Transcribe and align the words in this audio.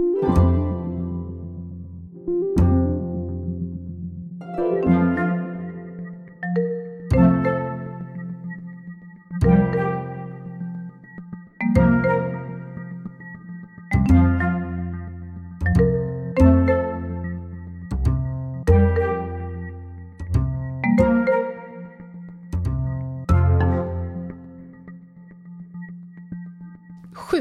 Música 0.00 0.67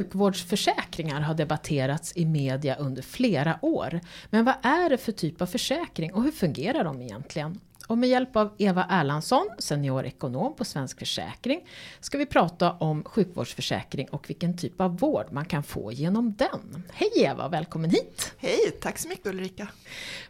Sjukvårdsförsäkringar 0.07 1.21
har 1.21 1.33
debatterats 1.33 2.13
i 2.15 2.25
media 2.25 2.75
under 2.75 3.01
flera 3.01 3.59
år. 3.61 3.99
Men 4.29 4.45
vad 4.45 4.55
är 4.61 4.89
det 4.89 4.97
för 4.97 5.11
typ 5.11 5.41
av 5.41 5.45
försäkring 5.45 6.13
och 6.13 6.23
hur 6.23 6.31
fungerar 6.31 6.83
de 6.83 7.01
egentligen? 7.01 7.59
Och 7.87 7.97
med 7.97 8.09
hjälp 8.09 8.35
av 8.35 8.53
Eva 8.57 8.85
Erlandsson, 8.89 9.49
seniorekonom 9.59 10.55
på 10.55 10.65
Svensk 10.65 10.99
Försäkring, 10.99 11.61
ska 11.99 12.17
vi 12.17 12.25
prata 12.25 12.71
om 12.71 13.03
sjukvårdsförsäkring 13.03 14.07
och 14.07 14.29
vilken 14.29 14.57
typ 14.57 14.81
av 14.81 14.99
vård 14.99 15.25
man 15.31 15.45
kan 15.45 15.63
få 15.63 15.91
genom 15.91 16.35
den. 16.35 16.83
Hej 16.93 17.09
Eva, 17.15 17.47
välkommen 17.47 17.89
hit! 17.89 18.33
Hej, 18.37 18.71
tack 18.81 18.97
så 18.97 19.07
mycket 19.07 19.27
Ulrika! 19.27 19.67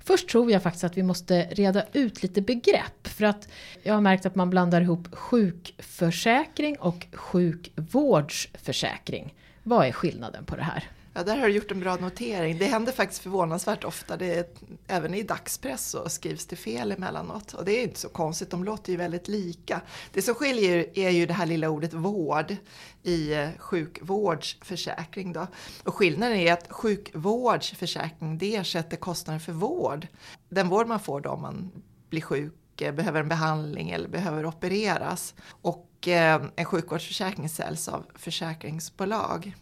Först 0.04 0.30
tror 0.30 0.52
jag 0.52 0.64
faktiskt 0.64 0.84
att 0.84 0.98
vi 0.98 1.04
måste 1.04 1.42
reda 1.42 1.86
ut 1.94 2.24
lite 2.24 2.42
begrepp 2.42 3.08
för 3.08 3.26
att 3.26 3.50
jag 3.84 3.94
har 3.94 4.02
märkt 4.02 4.26
att 4.26 4.36
man 4.36 4.50
blandar 4.50 4.82
ihop 4.82 5.16
sjukförsäkring 5.16 6.80
och 6.80 7.08
sjukvårdsförsäkring. 7.14 9.34
Vad 9.68 9.88
är 9.88 9.92
skillnaden 9.92 10.46
på 10.46 10.56
det 10.56 10.64
här? 10.64 10.92
Ja, 11.14 11.24
där 11.24 11.38
har 11.38 11.48
du 11.48 11.54
gjort 11.54 11.72
en 11.72 11.80
bra 11.80 11.96
notering. 11.96 12.58
Det 12.58 12.66
händer 12.66 12.92
faktiskt 12.92 13.22
förvånansvärt 13.22 13.84
ofta. 13.84 14.18
Det 14.18 14.34
är, 14.34 14.46
även 14.88 15.14
i 15.14 15.24
dagspress 15.24 15.90
så 15.90 16.10
skrivs 16.10 16.46
det 16.46 16.56
fel 16.56 16.92
emellanåt. 16.92 17.54
Och 17.54 17.66
det 17.66 17.72
är 17.72 17.84
inte 17.84 18.00
så 18.00 18.10
konstigt, 18.10 18.50
de 18.50 18.64
låter 18.64 18.92
ju 18.92 18.98
väldigt 18.98 19.28
lika. 19.28 19.82
Det 20.14 20.22
som 20.22 20.36
skiljer 20.36 21.00
är 21.00 21.10
ju 21.10 21.26
det 21.26 21.34
här 21.34 21.46
lilla 21.46 21.70
ordet 21.70 21.94
vård 21.94 22.56
i 23.04 23.34
eh, 23.34 23.50
sjukvårdsförsäkring. 23.58 25.34
Då. 25.34 25.48
Och 25.84 25.96
skillnaden 25.96 26.38
är 26.38 26.54
att 26.54 26.72
sjukvårdsförsäkring 26.72 28.38
det 28.38 28.56
ersätter 28.56 28.98
kostnaden 28.98 29.40
för 29.40 29.54
vård. 29.54 30.08
Den 30.50 30.70
vård 30.70 30.88
man 30.88 31.00
får 31.00 31.22
då 31.22 31.30
om 31.30 31.42
man 31.42 31.72
blir 32.10 32.22
sjuk, 32.22 32.54
Eh, 32.82 32.94
behöver 32.94 33.20
en 33.20 33.30
behandling 33.30 33.90
eller 33.90 34.10
behöver 34.10 34.46
opereras. 34.46 35.36
Och 35.62 36.08
eh, 36.08 36.42
en 36.56 36.66
sjukvårdsförsäkring 36.66 37.50
säljs 37.50 37.88
av 37.88 38.06
försäkringsbolag. 38.16 39.56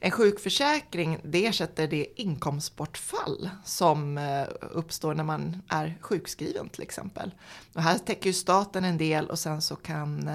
En 0.00 0.10
sjukförsäkring 0.10 1.20
det 1.24 1.46
ersätter 1.46 1.88
det 1.88 2.20
inkomstbortfall 2.20 3.50
som 3.64 4.18
eh, 4.18 4.44
uppstår 4.60 5.14
när 5.14 5.24
man 5.24 5.62
är 5.68 5.98
sjukskriven 6.00 6.68
till 6.68 6.82
exempel. 6.82 7.34
Och 7.74 7.82
här 7.82 7.98
täcker 7.98 8.26
ju 8.26 8.32
staten 8.32 8.84
en 8.84 8.98
del 8.98 9.30
och 9.30 9.38
sen 9.38 9.62
så 9.62 9.76
kan, 9.76 10.30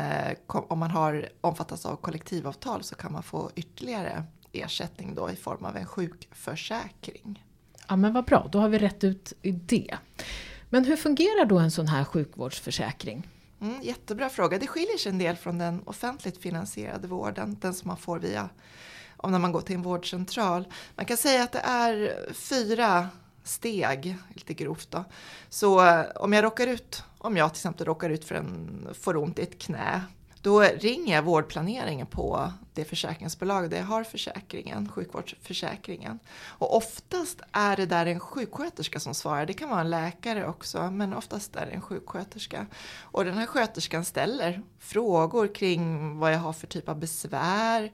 om 0.48 0.80
man 0.80 0.92
har 0.92 1.30
omfattats 1.42 1.86
av 1.86 1.96
kollektivavtal 1.96 2.84
så 2.84 2.96
kan 2.96 3.12
man 3.12 3.24
få 3.24 3.52
ytterligare 3.56 4.24
ersättning 4.52 5.16
då 5.16 5.32
i 5.32 5.36
form 5.36 5.66
av 5.66 5.78
en 5.78 5.86
sjukförsäkring. 5.86 7.44
Ja 7.88 7.96
men 7.96 8.14
vad 8.14 8.26
bra, 8.26 8.50
då 8.52 8.60
har 8.60 8.70
vi 8.70 8.80
rätt 8.80 9.04
ut 9.04 9.34
i 9.42 9.52
det. 9.52 9.98
Men 10.70 10.86
hur 10.86 10.96
fungerar 10.96 11.46
då 11.46 11.60
en 11.60 11.72
sån 11.72 11.88
här 11.88 12.04
sjukvårdsförsäkring? 12.04 13.28
Mm, 13.62 13.82
jättebra 13.82 14.30
fråga. 14.30 14.60
Det 14.60 14.68
skiljer 14.68 14.98
sig 14.98 15.12
en 15.12 15.18
del 15.18 15.36
från 15.36 15.58
den 15.58 15.82
offentligt 15.86 16.38
finansierade 16.38 17.08
vården, 17.08 17.58
den 17.62 17.74
som 17.74 17.88
man 17.88 17.98
får 17.98 18.20
via 18.20 18.50
om 19.18 19.32
när 19.32 19.40
man 19.40 19.52
går 19.52 19.62
till 19.62 19.76
en 19.76 19.82
vårdcentral. 19.82 20.68
Man 20.96 21.06
kan 21.06 21.18
säga 21.18 21.44
att 21.44 21.52
det 21.52 21.60
är 21.60 22.26
fyra 22.34 23.10
steg, 23.44 24.16
lite 24.30 24.54
grovt 24.54 24.92
då. 24.92 25.06
Så 25.50 25.86
eh, 25.86 26.06
om 26.16 26.34
jag 26.34 26.44
råkar 26.44 26.68
ut, 26.68 27.04
om 27.18 27.38
jag 27.38 27.54
till 27.54 27.60
exempel 27.60 27.86
råkar 27.86 28.10
ut 28.10 28.26
för 28.26 28.36
en, 28.36 28.88
får 29.02 29.18
ont 29.18 29.40
i 29.40 29.42
ett 29.42 29.60
knä, 29.60 30.02
då 30.48 30.62
ringer 30.62 31.16
jag 31.16 31.22
vårdplaneringen 31.22 32.08
på 32.08 32.52
det 32.74 32.86
försäkringsbolag 32.86 33.70
där 33.70 33.78
jag 33.78 33.86
har 33.86 34.04
försäkringen, 34.04 34.90
sjukvårdsförsäkringen. 34.90 36.20
Och 36.48 36.76
oftast 36.76 37.42
är 37.52 37.78
det 37.78 37.86
där 37.86 38.06
en 38.06 38.20
sjuksköterska 38.20 39.00
som 39.00 39.14
svarar, 39.14 39.46
det 39.46 39.54
kan 39.54 39.70
vara 39.70 39.82
en 39.82 39.90
läkare 39.90 40.48
också, 40.48 40.92
men 40.92 41.14
oftast 41.14 41.56
är 41.56 41.66
det 41.66 41.72
en 41.72 41.82
sjuksköterska. 41.82 42.66
Och 43.02 43.26
den 43.26 43.38
här 43.38 43.46
sköterskan 43.46 44.06
ställer 44.06 44.62
frågor 44.80 45.56
kring 45.56 46.18
vad 46.20 46.34
jag 46.34 46.40
har 46.40 46.54
för 46.54 46.68
typ 46.68 46.90
av 46.90 47.00
besvär, 47.00 47.92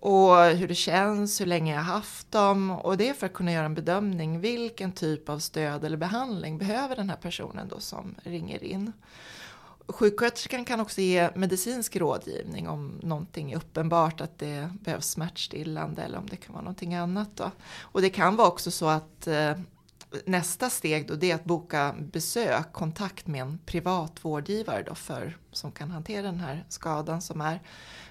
och 0.00 0.36
hur 0.36 0.68
det 0.68 0.74
känns, 0.74 1.40
hur 1.40 1.46
länge 1.46 1.72
jag 1.72 1.82
har 1.82 1.94
haft 1.94 2.30
dem 2.30 2.70
och 2.70 2.96
det 2.96 3.08
är 3.08 3.14
för 3.14 3.26
att 3.26 3.32
kunna 3.32 3.52
göra 3.52 3.66
en 3.66 3.74
bedömning 3.74 4.40
vilken 4.40 4.92
typ 4.92 5.28
av 5.28 5.38
stöd 5.38 5.84
eller 5.84 5.96
behandling 5.96 6.58
behöver 6.58 6.96
den 6.96 7.10
här 7.10 7.16
personen 7.16 7.68
då 7.68 7.80
som 7.80 8.14
ringer 8.22 8.64
in. 8.64 8.92
Sjuksköterskan 9.86 10.64
kan 10.64 10.80
också 10.80 11.00
ge 11.00 11.30
medicinsk 11.34 11.96
rådgivning 11.96 12.68
om 12.68 13.00
någonting 13.02 13.52
är 13.52 13.56
uppenbart 13.56 14.20
att 14.20 14.38
det 14.38 14.70
behövs 14.80 15.06
smärtstillande 15.10 16.02
eller 16.02 16.18
om 16.18 16.26
det 16.26 16.36
kan 16.36 16.52
vara 16.52 16.62
någonting 16.62 16.94
annat. 16.94 17.36
Då. 17.36 17.50
Och 17.80 18.02
det 18.02 18.10
kan 18.10 18.36
vara 18.36 18.48
också 18.48 18.70
så 18.70 18.88
att 18.88 19.26
eh, 19.26 19.52
nästa 20.26 20.70
steg 20.70 21.08
då 21.08 21.14
det 21.14 21.30
är 21.30 21.34
att 21.34 21.44
boka 21.44 21.94
besök, 21.98 22.72
kontakt 22.72 23.26
med 23.26 23.40
en 23.40 23.58
privat 23.66 24.24
vårdgivare 24.24 24.82
då 24.82 24.94
för, 24.94 25.36
som 25.52 25.72
kan 25.72 25.90
hantera 25.90 26.22
den 26.22 26.40
här 26.40 26.64
skadan 26.68 27.22
som 27.22 27.40
är. 27.40 27.60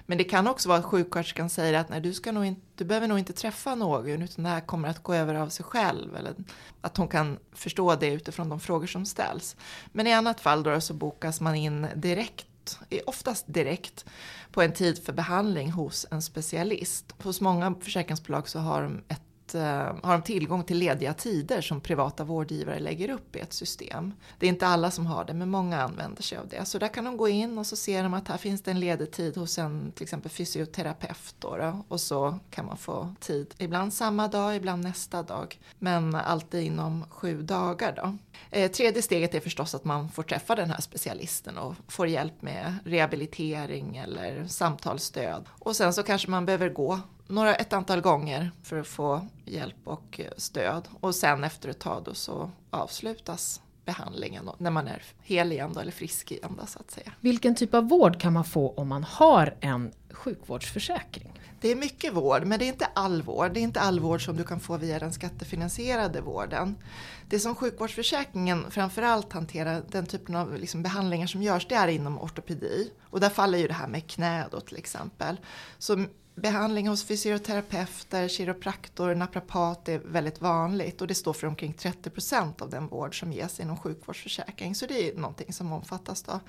Men 0.06 0.18
det 0.18 0.24
kan 0.24 0.46
också 0.46 0.68
vara 0.68 0.78
att 0.78 0.84
sjuksköterskan 0.84 1.50
säger 1.50 1.74
att 1.74 1.88
nej, 1.88 2.00
du, 2.00 2.12
ska 2.12 2.32
nog 2.32 2.44
inte, 2.44 2.60
du 2.74 2.84
behöver 2.84 3.08
nog 3.08 3.18
inte 3.18 3.32
träffa 3.32 3.74
någon 3.74 4.22
utan 4.22 4.44
det 4.44 4.50
här 4.50 4.60
kommer 4.60 4.88
att 4.88 5.02
gå 5.02 5.14
över 5.14 5.34
av 5.34 5.48
sig 5.48 5.64
själv. 5.64 6.16
Eller 6.16 6.34
att 6.80 6.96
hon 6.96 7.08
kan 7.08 7.38
förstå 7.52 7.94
det 7.94 8.12
utifrån 8.12 8.48
de 8.48 8.60
frågor 8.60 8.86
som 8.86 9.06
ställs. 9.06 9.56
Men 9.92 10.06
i 10.06 10.12
annat 10.12 10.40
fall 10.40 10.62
då 10.62 10.80
så 10.80 10.94
bokas 10.94 11.40
man 11.40 11.54
in 11.54 11.86
direkt, 11.94 12.78
oftast 13.06 13.44
direkt, 13.46 14.04
på 14.52 14.62
en 14.62 14.72
tid 14.72 15.04
för 15.04 15.12
behandling 15.12 15.70
hos 15.70 16.06
en 16.10 16.22
specialist. 16.22 17.14
Hos 17.22 17.40
många 17.40 17.74
försäkringsbolag 17.80 18.48
så 18.48 18.58
har 18.58 18.82
de 18.82 19.02
ett 19.08 19.23
Eh, 19.54 19.96
har 20.02 20.12
de 20.12 20.22
tillgång 20.22 20.64
till 20.64 20.78
lediga 20.78 21.14
tider 21.14 21.60
som 21.60 21.80
privata 21.80 22.24
vårdgivare 22.24 22.78
lägger 22.78 23.08
upp 23.08 23.36
i 23.36 23.40
ett 23.40 23.52
system. 23.52 24.14
Det 24.38 24.46
är 24.46 24.50
inte 24.50 24.66
alla 24.66 24.90
som 24.90 25.06
har 25.06 25.24
det, 25.24 25.34
men 25.34 25.50
många 25.50 25.82
använder 25.82 26.22
sig 26.22 26.38
av 26.38 26.48
det. 26.48 26.64
Så 26.64 26.78
där 26.78 26.88
kan 26.88 27.04
de 27.04 27.16
gå 27.16 27.28
in 27.28 27.58
och 27.58 27.66
så 27.66 27.76
ser 27.76 28.02
de 28.02 28.14
att 28.14 28.28
här 28.28 28.36
finns 28.36 28.62
det 28.62 28.70
en 28.70 28.80
ledig 28.80 29.10
tid 29.10 29.36
hos 29.36 29.58
en 29.58 29.92
till 29.92 30.02
exempel 30.02 30.30
fysioterapeut. 30.30 31.34
Då, 31.38 31.56
då 31.56 31.84
och 31.88 32.00
så 32.00 32.38
kan 32.50 32.66
man 32.66 32.76
få 32.76 33.14
tid, 33.20 33.54
ibland 33.58 33.92
samma 33.92 34.28
dag, 34.28 34.56
ibland 34.56 34.84
nästa 34.84 35.22
dag. 35.22 35.58
Men 35.78 36.14
alltid 36.14 36.64
inom 36.64 37.04
sju 37.10 37.42
dagar. 37.42 37.92
Då. 37.96 38.16
Eh, 38.50 38.70
tredje 38.70 39.02
steget 39.02 39.34
är 39.34 39.40
förstås 39.40 39.74
att 39.74 39.84
man 39.84 40.08
får 40.08 40.22
träffa 40.22 40.54
den 40.54 40.70
här 40.70 40.80
specialisten 40.80 41.58
och 41.58 41.74
får 41.88 42.06
hjälp 42.06 42.42
med 42.42 42.74
rehabilitering 42.84 43.96
eller 43.96 44.46
samtalsstöd. 44.46 45.44
Och 45.48 45.76
sen 45.76 45.92
så 45.92 46.02
kanske 46.02 46.30
man 46.30 46.46
behöver 46.46 46.68
gå 46.68 47.00
några, 47.26 47.54
ett 47.54 47.72
antal 47.72 48.00
gånger 48.00 48.50
för 48.62 48.80
att 48.80 48.86
få 48.86 49.26
hjälp 49.44 49.76
och 49.84 50.20
stöd. 50.36 50.88
Och 51.00 51.14
sen 51.14 51.44
efter 51.44 51.68
ett 51.68 51.78
tag 51.78 52.02
då 52.04 52.14
så 52.14 52.50
avslutas 52.70 53.60
behandlingen 53.84 54.50
när 54.58 54.70
man 54.70 54.88
är 54.88 55.02
hel 55.22 55.52
igen 55.52 55.72
då, 55.74 55.80
eller 55.80 55.92
frisk 55.92 56.32
igen 56.32 56.56
då, 56.60 56.66
så 56.66 56.78
att 56.78 56.90
säga. 56.90 57.12
Vilken 57.20 57.54
typ 57.54 57.74
av 57.74 57.88
vård 57.88 58.20
kan 58.20 58.32
man 58.32 58.44
få 58.44 58.70
om 58.70 58.88
man 58.88 59.04
har 59.04 59.56
en 59.60 59.92
sjukvårdsförsäkring? 60.10 61.40
Det 61.60 61.68
är 61.68 61.76
mycket 61.76 62.12
vård, 62.12 62.46
men 62.46 62.58
det 62.58 62.64
är 62.64 62.68
inte 62.68 62.88
all 62.94 63.22
vård. 63.22 63.52
Det 63.52 63.60
är 63.60 63.62
inte 63.62 63.80
all 63.80 64.00
vård 64.00 64.24
som 64.24 64.36
du 64.36 64.44
kan 64.44 64.60
få 64.60 64.76
via 64.76 64.98
den 64.98 65.12
skattefinansierade 65.12 66.20
vården. 66.20 66.76
Det 67.28 67.38
som 67.38 67.54
sjukvårdsförsäkringen 67.54 68.70
framförallt 68.70 69.32
hanterar, 69.32 69.82
den 69.88 70.06
typen 70.06 70.34
av 70.34 70.54
liksom 70.54 70.82
behandlingar 70.82 71.26
som 71.26 71.42
görs, 71.42 71.66
det 71.68 71.74
är 71.74 71.88
inom 71.88 72.20
ortopedi. 72.20 72.90
Och 73.02 73.20
där 73.20 73.28
faller 73.28 73.58
ju 73.58 73.68
det 73.68 73.74
här 73.74 73.88
med 73.88 74.10
knä 74.10 74.46
då 74.50 74.60
till 74.60 74.76
exempel. 74.76 75.36
Så 75.78 76.04
Behandling 76.36 76.88
hos 76.88 77.04
fysioterapeuter, 77.04 78.28
kiropraktor, 78.28 79.14
naprapat 79.14 79.88
är 79.88 79.98
väldigt 79.98 80.40
vanligt 80.40 81.00
och 81.00 81.06
det 81.06 81.14
står 81.14 81.32
för 81.32 81.46
omkring 81.46 81.72
30 81.72 82.10
procent 82.10 82.62
av 82.62 82.70
den 82.70 82.86
vård 82.86 83.20
som 83.20 83.32
ges 83.32 83.60
inom 83.60 83.76
sjukvårdsförsäkring. 83.76 84.74
Så 84.74 84.86
det 84.86 85.08
är 85.08 85.14
någonting 85.14 85.52
som 85.52 85.72
omfattas 85.72 86.22
då. 86.22 86.40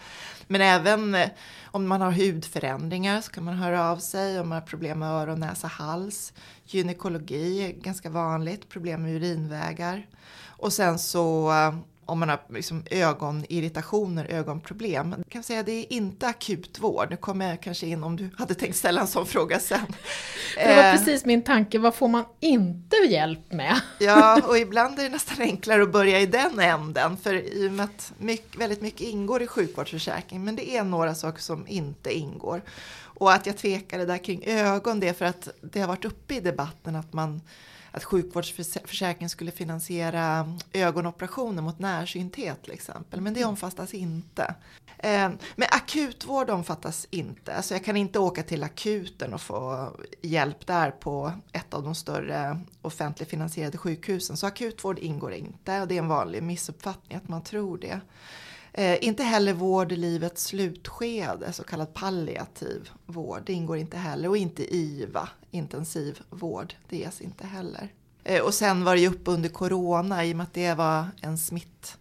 Men 0.47 0.61
även 0.61 1.15
eh, 1.15 1.29
om 1.65 1.87
man 1.87 2.01
har 2.01 2.11
hudförändringar 2.11 3.21
så 3.21 3.31
kan 3.31 3.43
man 3.43 3.53
höra 3.53 3.91
av 3.91 3.97
sig 3.97 4.39
om 4.39 4.49
man 4.49 4.59
har 4.59 4.67
problem 4.67 4.99
med 4.99 5.09
öron, 5.09 5.39
näsa, 5.39 5.67
hals. 5.67 6.33
Gynekologi 6.63 7.63
är 7.63 7.71
ganska 7.71 8.09
vanligt, 8.09 8.69
problem 8.69 9.01
med 9.01 9.15
urinvägar. 9.15 10.07
Och 10.43 10.73
sen 10.73 10.99
så 10.99 11.51
eh, 11.51 11.75
om 12.05 12.19
man 12.19 12.29
har 12.29 12.39
liksom 12.49 12.83
ögonirritationer, 12.91 14.25
ögonproblem. 14.25 15.15
Jag 15.17 15.29
kan 15.29 15.43
säga 15.43 15.59
att 15.59 15.65
det 15.65 15.71
är 15.71 15.93
inte 15.93 16.27
akutvård. 16.27 17.07
Nu 17.09 17.17
kommer 17.17 17.49
jag 17.49 17.61
kanske 17.61 17.87
in 17.87 18.03
om 18.03 18.15
du 18.15 18.29
hade 18.37 18.53
tänkt 18.55 18.75
ställa 18.75 19.01
en 19.01 19.07
sån 19.07 19.25
fråga 19.25 19.59
sen. 19.59 19.85
Det 20.57 20.75
var 20.75 20.83
eh, 20.83 20.91
precis 20.91 21.25
min 21.25 21.41
tanke, 21.41 21.79
vad 21.79 21.95
får 21.95 22.07
man 22.07 22.25
inte 22.39 22.95
hjälp 22.95 23.51
med? 23.51 23.81
Ja, 23.99 24.41
och 24.47 24.57
ibland 24.57 24.99
är 24.99 25.03
det 25.03 25.09
nästan 25.09 25.41
enklare 25.41 25.83
att 25.83 25.91
börja 25.91 26.19
i 26.19 26.25
den 26.25 26.59
änden. 26.59 27.17
För 27.17 27.33
i 27.33 27.67
och 27.67 27.71
med 27.71 27.83
att 27.83 28.13
mycket, 28.17 28.61
väldigt 28.61 28.81
mycket 28.81 29.01
ingår 29.01 29.41
i 29.41 29.47
sjukvårdsförsäkring, 29.47 30.43
men 30.43 30.55
det 30.55 30.77
är 30.77 30.83
några 30.83 31.15
saker 31.15 31.41
som 31.41 31.67
inte 31.67 32.17
ingår. 32.17 32.61
Och 33.17 33.33
att 33.33 33.45
jag 33.45 33.57
tvekade 33.57 34.05
där 34.05 34.17
kring 34.17 34.43
ögon, 34.45 34.99
det 34.99 35.07
är 35.07 35.13
för 35.13 35.25
att 35.25 35.49
det 35.61 35.79
har 35.79 35.87
varit 35.87 36.05
uppe 36.05 36.35
i 36.35 36.39
debatten 36.39 36.95
att 36.95 37.13
man 37.13 37.41
att 37.95 38.03
sjukvårdsförsäkringen 38.03 39.29
skulle 39.29 39.51
finansiera 39.51 40.57
ögonoperationer 40.73 41.61
mot 41.61 41.79
närsynthet 41.79 42.63
till 42.63 42.71
exempel. 42.71 43.21
Men 43.21 43.33
det 43.33 43.39
mm. 43.39 43.49
omfattas 43.49 43.93
inte. 43.93 44.55
Eh, 44.97 45.29
men 45.55 45.67
akutvård 45.71 46.49
omfattas 46.49 47.07
inte. 47.09 47.53
Alltså 47.53 47.73
jag 47.73 47.85
kan 47.85 47.97
inte 47.97 48.19
åka 48.19 48.43
till 48.43 48.63
akuten 48.63 49.33
och 49.33 49.41
få 49.41 49.89
hjälp 50.21 50.67
där 50.67 50.91
på 50.91 51.31
ett 51.51 51.73
av 51.73 51.83
de 51.83 51.95
större 51.95 52.59
offentligt 52.81 53.29
finansierade 53.29 53.77
sjukhusen. 53.77 54.37
Så 54.37 54.47
akutvård 54.47 54.99
ingår 54.99 55.33
inte 55.33 55.81
och 55.81 55.87
det 55.87 55.95
är 55.95 55.99
en 55.99 56.07
vanlig 56.07 56.43
missuppfattning 56.43 57.17
att 57.17 57.29
man 57.29 57.43
tror 57.43 57.77
det. 57.77 58.01
Eh, 58.77 58.97
inte 59.01 59.23
heller 59.23 59.53
vård 59.53 59.91
i 59.91 59.95
livets 59.95 60.43
slutskede, 60.43 61.53
så 61.53 61.63
kallad 61.63 61.93
palliativ 61.93 62.89
vård. 63.05 63.41
Det 63.45 63.53
ingår 63.53 63.77
inte 63.77 63.97
heller. 63.97 64.29
Och 64.29 64.37
inte 64.37 64.75
IVA, 64.75 65.29
intensiv 65.51 66.19
vård. 66.29 66.73
Det 66.89 66.97
ges 66.97 67.21
inte 67.21 67.47
heller. 67.47 67.93
Eh, 68.23 68.41
och 68.41 68.53
sen 68.53 68.83
var 68.83 68.95
det 68.95 69.01
ju 69.01 69.07
uppe 69.07 69.31
under 69.31 69.49
corona 69.49 70.25
i 70.25 70.33
och 70.33 70.37
med 70.37 70.43
att 70.43 70.53
det 70.53 70.73
var 70.73 71.07
en 71.21 71.37
smitt 71.37 71.97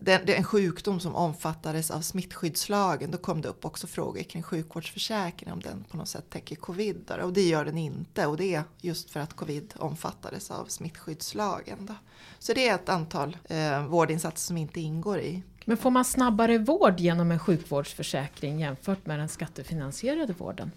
det 0.00 0.12
är 0.12 0.36
en 0.36 0.44
sjukdom 0.44 1.00
som 1.00 1.14
omfattades 1.14 1.90
av 1.90 2.00
smittskyddslagen. 2.00 3.10
Då 3.10 3.18
kom 3.18 3.40
det 3.40 3.48
upp 3.48 3.64
också 3.64 3.86
frågor 3.86 4.22
kring 4.22 4.42
sjukvårdsförsäkringen, 4.42 5.54
om 5.54 5.60
den 5.60 5.84
på 5.84 5.96
något 5.96 6.08
sätt 6.08 6.30
täcker 6.30 6.56
covid. 6.56 7.10
Och 7.22 7.32
det 7.32 7.42
gör 7.42 7.64
den 7.64 7.78
inte 7.78 8.26
och 8.26 8.36
det 8.36 8.54
är 8.54 8.64
just 8.80 9.10
för 9.10 9.20
att 9.20 9.34
covid 9.34 9.74
omfattades 9.76 10.50
av 10.50 10.66
smittskyddslagen. 10.66 11.86
Då. 11.86 11.94
Så 12.38 12.52
det 12.52 12.68
är 12.68 12.74
ett 12.74 12.88
antal 12.88 13.36
eh, 13.44 13.86
vårdinsatser 13.86 14.46
som 14.46 14.56
inte 14.56 14.80
ingår 14.80 15.18
i 15.18 15.42
men 15.64 15.76
får 15.76 15.90
man 15.90 16.04
snabbare 16.04 16.58
vård 16.58 17.00
genom 17.00 17.30
en 17.30 17.38
sjukvårdsförsäkring 17.38 18.60
jämfört 18.60 19.06
med 19.06 19.18
den 19.18 19.28
skattefinansierade 19.28 20.32
vården? 20.32 20.70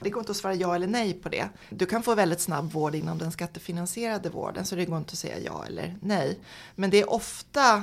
Det 0.00 0.10
går 0.10 0.20
inte 0.20 0.30
att 0.30 0.36
svara 0.36 0.54
ja 0.54 0.74
eller 0.74 0.86
nej 0.86 1.14
på 1.14 1.28
det. 1.28 1.48
Du 1.70 1.86
kan 1.86 2.02
få 2.02 2.14
väldigt 2.14 2.40
snabb 2.40 2.72
vård 2.72 2.94
inom 2.94 3.18
den 3.18 3.32
skattefinansierade 3.32 4.28
vården 4.28 4.64
så 4.64 4.76
det 4.76 4.84
går 4.84 4.98
inte 4.98 5.12
att 5.12 5.18
säga 5.18 5.38
ja 5.38 5.64
eller 5.66 5.96
nej. 6.00 6.38
Men 6.74 6.90
det 6.90 7.00
är 7.00 7.12
ofta 7.12 7.82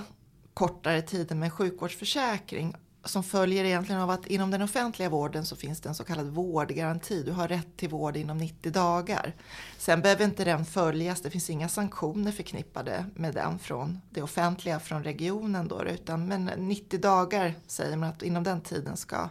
kortare 0.53 1.01
tider 1.01 1.35
med 1.35 1.53
sjukvårdsförsäkring 1.53 2.75
som 3.03 3.23
följer 3.23 3.65
egentligen 3.65 4.01
av 4.01 4.09
att 4.09 4.27
inom 4.27 4.51
den 4.51 4.61
offentliga 4.61 5.09
vården 5.09 5.45
så 5.45 5.55
finns 5.55 5.81
det 5.81 5.89
en 5.89 5.95
så 5.95 6.03
kallad 6.03 6.27
vårdgaranti. 6.27 7.23
Du 7.23 7.31
har 7.31 7.47
rätt 7.47 7.77
till 7.77 7.89
vård 7.89 8.17
inom 8.17 8.37
90 8.37 8.71
dagar. 8.71 9.35
Sen 9.77 10.01
behöver 10.01 10.25
inte 10.25 10.43
den 10.43 10.65
följas, 10.65 11.21
det 11.21 11.29
finns 11.29 11.49
inga 11.49 11.69
sanktioner 11.69 12.31
förknippade 12.31 13.05
med 13.15 13.33
den 13.33 13.59
från 13.59 14.01
det 14.09 14.21
offentliga, 14.21 14.79
från 14.79 15.03
regionen 15.03 15.67
då, 15.67 15.83
utan 15.83 16.27
men 16.27 16.45
90 16.45 16.99
dagar 16.99 17.53
säger 17.67 17.97
man 17.97 18.09
att 18.09 18.23
inom 18.23 18.43
den 18.43 18.61
tiden 18.61 18.97
ska 18.97 19.29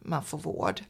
man 0.00 0.24
få 0.24 0.36
vård. 0.36 0.80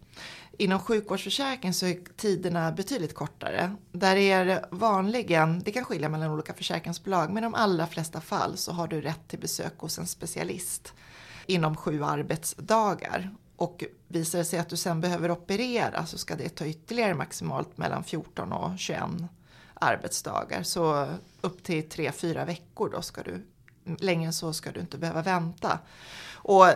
Inom 0.59 0.81
sjukvårdsförsäkringen 0.81 1.75
så 1.75 1.87
är 1.87 1.99
tiderna 2.17 2.73
betydligt 2.73 3.15
kortare. 3.15 3.77
Där 3.93 4.17
är 4.17 4.45
det 4.45 4.69
vanligen, 4.71 5.61
det 5.61 5.73
kan 5.73 5.85
skilja 5.85 6.09
mellan 6.09 6.31
olika 6.31 6.55
försäkringsbolag, 6.55 7.31
men 7.31 7.45
i 7.45 7.47
de 7.47 7.55
allra 7.55 7.87
flesta 7.87 8.21
fall 8.21 8.57
så 8.57 8.73
har 8.73 8.89
du 8.89 9.01
rätt 9.01 9.29
till 9.29 9.39
besök 9.39 9.79
hos 9.79 9.99
en 9.99 10.07
specialist 10.07 10.95
inom 11.49 11.77
sju 11.77 12.05
arbetsdagar. 12.05 13.35
Och 13.57 13.85
visar 14.09 14.39
det 14.39 14.45
sig 14.45 14.59
att 14.59 14.69
du 14.69 14.77
sen 14.77 15.01
behöver 15.01 15.31
operera 15.31 16.07
så 16.07 16.19
ska 16.19 16.37
det 16.37 16.49
ta 16.49 16.67
ytterligare 16.67 17.15
maximalt 17.15 17.79
mellan 17.79 18.05
14 18.05 18.53
och 18.53 18.79
21 18.79 19.03
arbetsdagar. 19.75 20.63
Så 20.63 21.07
upp 21.41 21.63
till 21.63 21.85
3-4 21.85 22.47
veckor 22.47 22.91
då 22.91 23.03
ska 23.03 23.23
du, 23.23 23.47
längre 23.99 24.27
än 24.27 24.33
så 24.33 24.53
ska 24.53 24.73
du 24.73 24.81
inte 24.81 24.99
behöva 24.99 25.23
vänta. 25.23 25.79
Och 26.33 26.67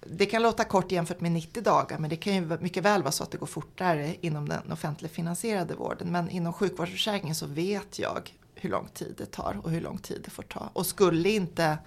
det 0.00 0.26
kan 0.26 0.42
låta 0.42 0.64
kort 0.64 0.92
jämfört 0.92 1.20
med 1.20 1.32
90 1.32 1.62
dagar 1.62 1.98
men 1.98 2.10
det 2.10 2.16
kan 2.16 2.34
ju 2.34 2.58
mycket 2.60 2.82
väl 2.82 3.02
vara 3.02 3.12
så 3.12 3.22
att 3.22 3.30
det 3.30 3.38
går 3.38 3.46
fortare 3.46 4.16
inom 4.20 4.48
den 4.48 4.72
offentligt 4.72 5.12
finansierade 5.12 5.74
vården. 5.74 6.12
Men 6.12 6.30
inom 6.30 6.52
sjukvårdsförsäkringen 6.52 7.34
så 7.34 7.46
vet 7.46 7.98
jag 7.98 8.34
hur 8.54 8.70
lång 8.70 8.88
tid 8.88 9.14
det 9.18 9.26
tar 9.26 9.60
och 9.62 9.70
hur 9.70 9.80
lång 9.80 9.98
tid 9.98 10.20
det 10.24 10.30
får 10.30 10.42
ta. 10.42 10.70
Och 10.72 10.86
skulle 10.86 11.30
inte 11.30 11.78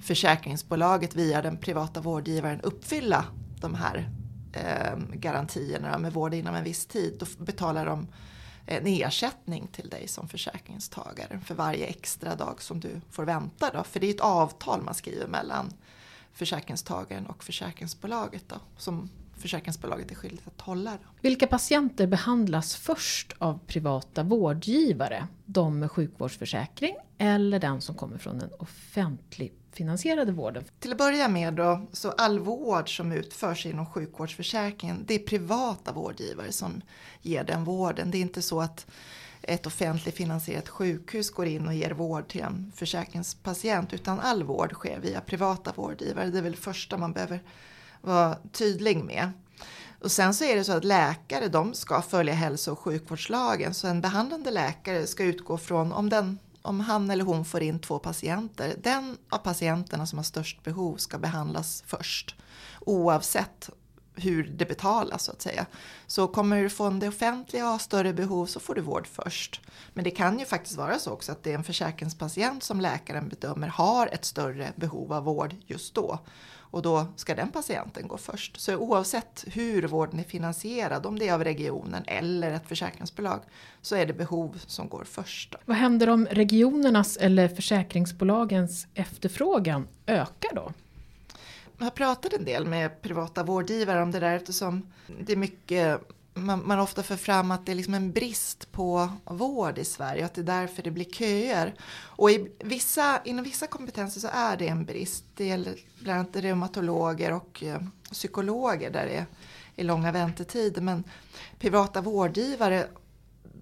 försäkringsbolaget 0.00 1.16
via 1.16 1.42
den 1.42 1.56
privata 1.56 2.00
vårdgivaren 2.00 2.60
uppfylla 2.60 3.24
de 3.60 3.74
här 3.74 4.10
eh, 4.52 4.98
garantierna 5.14 5.98
med 5.98 6.12
vård 6.12 6.34
inom 6.34 6.54
en 6.54 6.64
viss 6.64 6.86
tid, 6.86 7.16
då 7.18 7.44
betalar 7.44 7.86
de 7.86 8.06
eh, 8.66 8.76
en 8.76 8.86
ersättning 8.86 9.66
till 9.66 9.88
dig 9.88 10.08
som 10.08 10.28
försäkringstagare 10.28 11.40
för 11.44 11.54
varje 11.54 11.86
extra 11.86 12.34
dag 12.34 12.62
som 12.62 12.80
du 12.80 13.00
får 13.10 13.24
vänta. 13.24 13.70
Då. 13.72 13.84
För 13.84 14.00
det 14.00 14.06
är 14.06 14.14
ett 14.14 14.20
avtal 14.20 14.82
man 14.82 14.94
skriver 14.94 15.26
mellan 15.26 15.72
försäkringstagaren 16.32 17.26
och 17.26 17.44
försäkringsbolaget 17.44 18.48
då, 18.48 18.56
som 18.76 19.10
försäkringsbolaget 19.36 20.10
är 20.10 20.14
skyldigt 20.14 20.46
att 20.46 20.60
hålla. 20.60 20.90
Då. 20.90 21.08
Vilka 21.20 21.46
patienter 21.46 22.06
behandlas 22.06 22.76
först 22.76 23.32
av 23.38 23.58
privata 23.66 24.22
vårdgivare? 24.22 25.26
De 25.44 25.78
med 25.78 25.90
sjukvårdsförsäkring 25.90 26.96
eller 27.18 27.58
den 27.58 27.80
som 27.80 27.94
kommer 27.94 28.18
från 28.18 28.40
en 28.40 28.52
offentlig 28.58 29.52
finansierade 29.72 30.32
vården? 30.32 30.64
Till 30.80 30.92
att 30.92 30.98
börja 30.98 31.28
med 31.28 31.54
då, 31.54 31.86
så 31.92 32.10
all 32.10 32.38
vård 32.38 32.96
som 32.96 33.12
utförs 33.12 33.66
inom 33.66 33.86
sjukvårdsförsäkringen, 33.86 35.04
det 35.06 35.14
är 35.14 35.18
privata 35.18 35.92
vårdgivare 35.92 36.52
som 36.52 36.82
ger 37.22 37.44
den 37.44 37.64
vården. 37.64 38.10
Det 38.10 38.18
är 38.18 38.22
inte 38.22 38.42
så 38.42 38.60
att 38.60 38.86
ett 39.42 39.66
offentligt 39.66 40.14
finansierat 40.14 40.68
sjukhus 40.68 41.30
går 41.30 41.46
in 41.46 41.66
och 41.66 41.74
ger 41.74 41.90
vård 41.90 42.28
till 42.28 42.40
en 42.40 42.72
försäkringspatient 42.76 43.92
utan 43.92 44.20
all 44.20 44.42
vård 44.42 44.72
sker 44.72 45.00
via 45.00 45.20
privata 45.20 45.72
vårdgivare. 45.76 46.30
Det 46.30 46.38
är 46.38 46.42
väl 46.42 46.52
det 46.52 46.58
första 46.58 46.96
man 46.96 47.12
behöver 47.12 47.42
vara 48.00 48.36
tydlig 48.52 49.04
med. 49.04 49.32
Och 50.00 50.12
sen 50.12 50.34
så 50.34 50.44
är 50.44 50.56
det 50.56 50.64
så 50.64 50.72
att 50.72 50.84
läkare 50.84 51.48
de 51.48 51.74
ska 51.74 52.02
följa 52.02 52.34
hälso 52.34 52.72
och 52.72 52.78
sjukvårdslagen 52.78 53.74
så 53.74 53.86
en 53.86 54.00
behandlande 54.00 54.50
läkare 54.50 55.06
ska 55.06 55.24
utgå 55.24 55.58
från 55.58 55.92
om, 55.92 56.08
den, 56.08 56.38
om 56.68 56.80
han 56.80 57.10
eller 57.10 57.24
hon 57.24 57.44
får 57.44 57.62
in 57.62 57.78
två 57.78 57.98
patienter, 57.98 58.74
den 58.82 59.18
av 59.28 59.38
patienterna 59.38 60.06
som 60.06 60.18
har 60.18 60.24
störst 60.24 60.62
behov 60.62 60.96
ska 60.96 61.18
behandlas 61.18 61.82
först 61.86 62.34
oavsett 62.80 63.70
hur 64.14 64.44
det 64.44 64.64
betalas 64.64 65.24
så 65.24 65.32
att 65.32 65.42
säga. 65.42 65.66
Så 66.06 66.28
kommer 66.28 66.62
du 66.62 66.70
från 66.70 66.98
det 66.98 67.08
offentliga 67.08 67.64
och 67.64 67.70
har 67.70 67.78
större 67.78 68.12
behov 68.12 68.46
så 68.46 68.60
får 68.60 68.74
du 68.74 68.80
vård 68.80 69.06
först. 69.06 69.60
Men 69.92 70.04
det 70.04 70.10
kan 70.10 70.38
ju 70.38 70.44
faktiskt 70.44 70.76
vara 70.76 70.98
så 70.98 71.10
också 71.10 71.32
att 71.32 71.42
det 71.42 71.50
är 71.50 71.54
en 71.54 71.64
försäkringspatient 71.64 72.62
som 72.62 72.80
läkaren 72.80 73.28
bedömer 73.28 73.68
har 73.68 74.06
ett 74.06 74.24
större 74.24 74.72
behov 74.76 75.12
av 75.12 75.24
vård 75.24 75.54
just 75.66 75.94
då. 75.94 76.18
Och 76.70 76.82
då 76.82 77.06
ska 77.16 77.34
den 77.34 77.48
patienten 77.48 78.08
gå 78.08 78.18
först. 78.18 78.60
Så 78.60 78.76
oavsett 78.76 79.44
hur 79.46 79.82
vården 79.82 80.20
är 80.20 80.24
finansierad, 80.24 81.06
om 81.06 81.18
det 81.18 81.28
är 81.28 81.34
av 81.34 81.44
regionen 81.44 82.04
eller 82.06 82.52
ett 82.52 82.68
försäkringsbolag, 82.68 83.40
så 83.82 83.96
är 83.96 84.06
det 84.06 84.12
behov 84.12 84.60
som 84.66 84.88
går 84.88 85.04
först. 85.04 85.54
Vad 85.64 85.76
händer 85.76 86.08
om 86.08 86.26
regionernas 86.26 87.16
eller 87.16 87.48
försäkringsbolagens 87.48 88.86
efterfrågan 88.94 89.88
ökar 90.06 90.54
då? 90.54 90.72
Jag 91.78 91.86
har 91.86 91.90
pratat 91.90 92.32
en 92.32 92.44
del 92.44 92.66
med 92.66 93.02
privata 93.02 93.42
vårdgivare 93.42 94.02
om 94.02 94.10
det 94.10 94.20
där 94.20 94.36
eftersom 94.36 94.92
det 95.20 95.32
är 95.32 95.36
mycket 95.36 96.00
man, 96.46 96.66
man 96.66 96.80
ofta 96.80 97.02
för 97.02 97.16
fram 97.16 97.50
att 97.50 97.66
det 97.66 97.72
är 97.72 97.76
liksom 97.76 97.94
en 97.94 98.12
brist 98.12 98.72
på 98.72 99.08
vård 99.24 99.78
i 99.78 99.84
Sverige 99.84 100.20
och 100.22 100.26
att 100.26 100.34
det 100.34 100.40
är 100.40 100.60
därför 100.60 100.82
det 100.82 100.90
blir 100.90 101.04
köer. 101.04 101.74
Och 101.90 102.30
i 102.30 102.52
vissa, 102.58 103.20
inom 103.24 103.44
vissa 103.44 103.66
kompetenser 103.66 104.20
så 104.20 104.28
är 104.32 104.56
det 104.56 104.68
en 104.68 104.84
brist. 104.84 105.24
Det 105.34 105.46
gäller 105.46 105.74
bland 106.00 106.20
annat 106.20 106.36
reumatologer 106.36 107.32
och 107.32 107.62
eh, 107.62 107.80
psykologer 108.12 108.90
där 108.90 109.06
det 109.06 109.26
är 109.76 109.84
långa 109.84 110.12
väntetider. 110.12 110.82
Men 110.82 111.04
privata 111.58 112.00
vårdgivare 112.00 112.86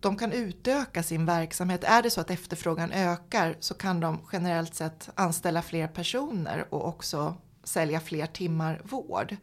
de 0.01 0.17
kan 0.17 0.33
utöka 0.33 1.03
sin 1.03 1.27
verksamhet. 1.27 1.85
Är 1.85 2.03
det 2.03 2.11
så 2.11 2.21
att 2.21 2.31
efterfrågan 2.31 2.93
ökar 2.93 3.57
så 3.61 3.75
kan 3.75 4.01
de 4.01 4.21
generellt 4.33 4.75
sett 4.75 5.09
anställa 5.15 5.63
fler 5.63 5.89
personer 5.89 6.67
och 6.71 6.89
också 6.89 7.35
sälja 7.69 8.01
fler 8.01 8.27
timmar 8.27 8.81
vård. 8.85 9.37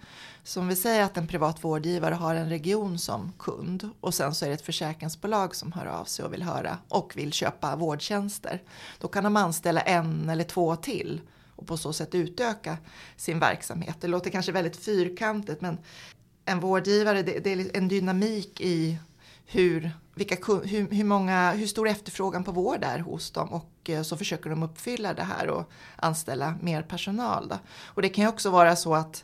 Så 0.44 0.60
om 0.60 0.68
vi 0.68 0.76
säger 0.76 1.04
att 1.04 1.18
en 1.18 1.28
privat 1.28 1.64
vårdgivare 1.64 2.16
har 2.16 2.36
en 2.36 2.50
region 2.50 3.00
som 3.00 3.34
kund 3.40 3.90
och 4.00 4.14
sen 4.14 4.36
så 4.36 4.46
är 4.46 4.50
det 4.50 4.56
ett 4.56 4.66
försäkringsbolag 4.66 5.56
som 5.56 5.72
hör 5.72 5.86
av 5.86 6.06
sig 6.06 6.26
och 6.26 6.34
vill 6.34 6.44
höra 6.44 6.78
och 6.90 7.18
vill 7.18 7.34
köpa 7.34 7.76
vårdtjänster. 7.76 8.62
Då 9.00 9.08
kan 9.08 9.24
de 9.24 9.38
anställa 9.38 9.82
en 9.82 10.30
eller 10.30 10.44
två 10.44 10.76
till 10.76 11.22
och 11.56 11.68
på 11.68 11.78
så 11.78 11.94
sätt 11.94 12.16
utöka 12.16 12.78
sin 13.16 13.40
verksamhet. 13.40 13.98
Det 14.02 14.08
låter 14.08 14.30
kanske 14.30 14.52
väldigt 14.52 14.78
fyrkantigt 14.78 15.62
men 15.62 15.78
en 16.46 16.60
vårdgivare, 16.60 17.24
det, 17.24 17.40
det 17.40 17.54
är 17.54 17.78
en 17.78 17.88
dynamik 17.88 18.62
i 18.62 18.98
hur, 19.46 19.92
vilka, 20.16 20.36
hur, 20.66 20.88
hur, 20.92 21.04
många, 21.04 21.52
hur 21.52 21.68
stor 21.68 21.88
efterfrågan 21.88 22.44
på 22.44 22.52
vård 22.52 22.84
är 22.84 23.00
hos 23.00 23.32
dem 23.32 23.54
och 23.54 23.90
eh, 23.90 24.02
så 24.02 24.18
försöker 24.18 24.50
de 24.50 24.64
uppfylla 24.64 25.14
det 25.14 25.24
här 25.24 25.50
och 25.50 25.72
anställa 25.96 26.56
mer 26.62 26.82
personal. 26.82 27.48
Då. 27.48 27.58
Och 27.86 28.02
det 28.02 28.10
kan 28.10 28.24
ju 28.24 28.30
också 28.30 28.50
vara 28.50 28.76
så 28.76 28.96
att 28.96 29.24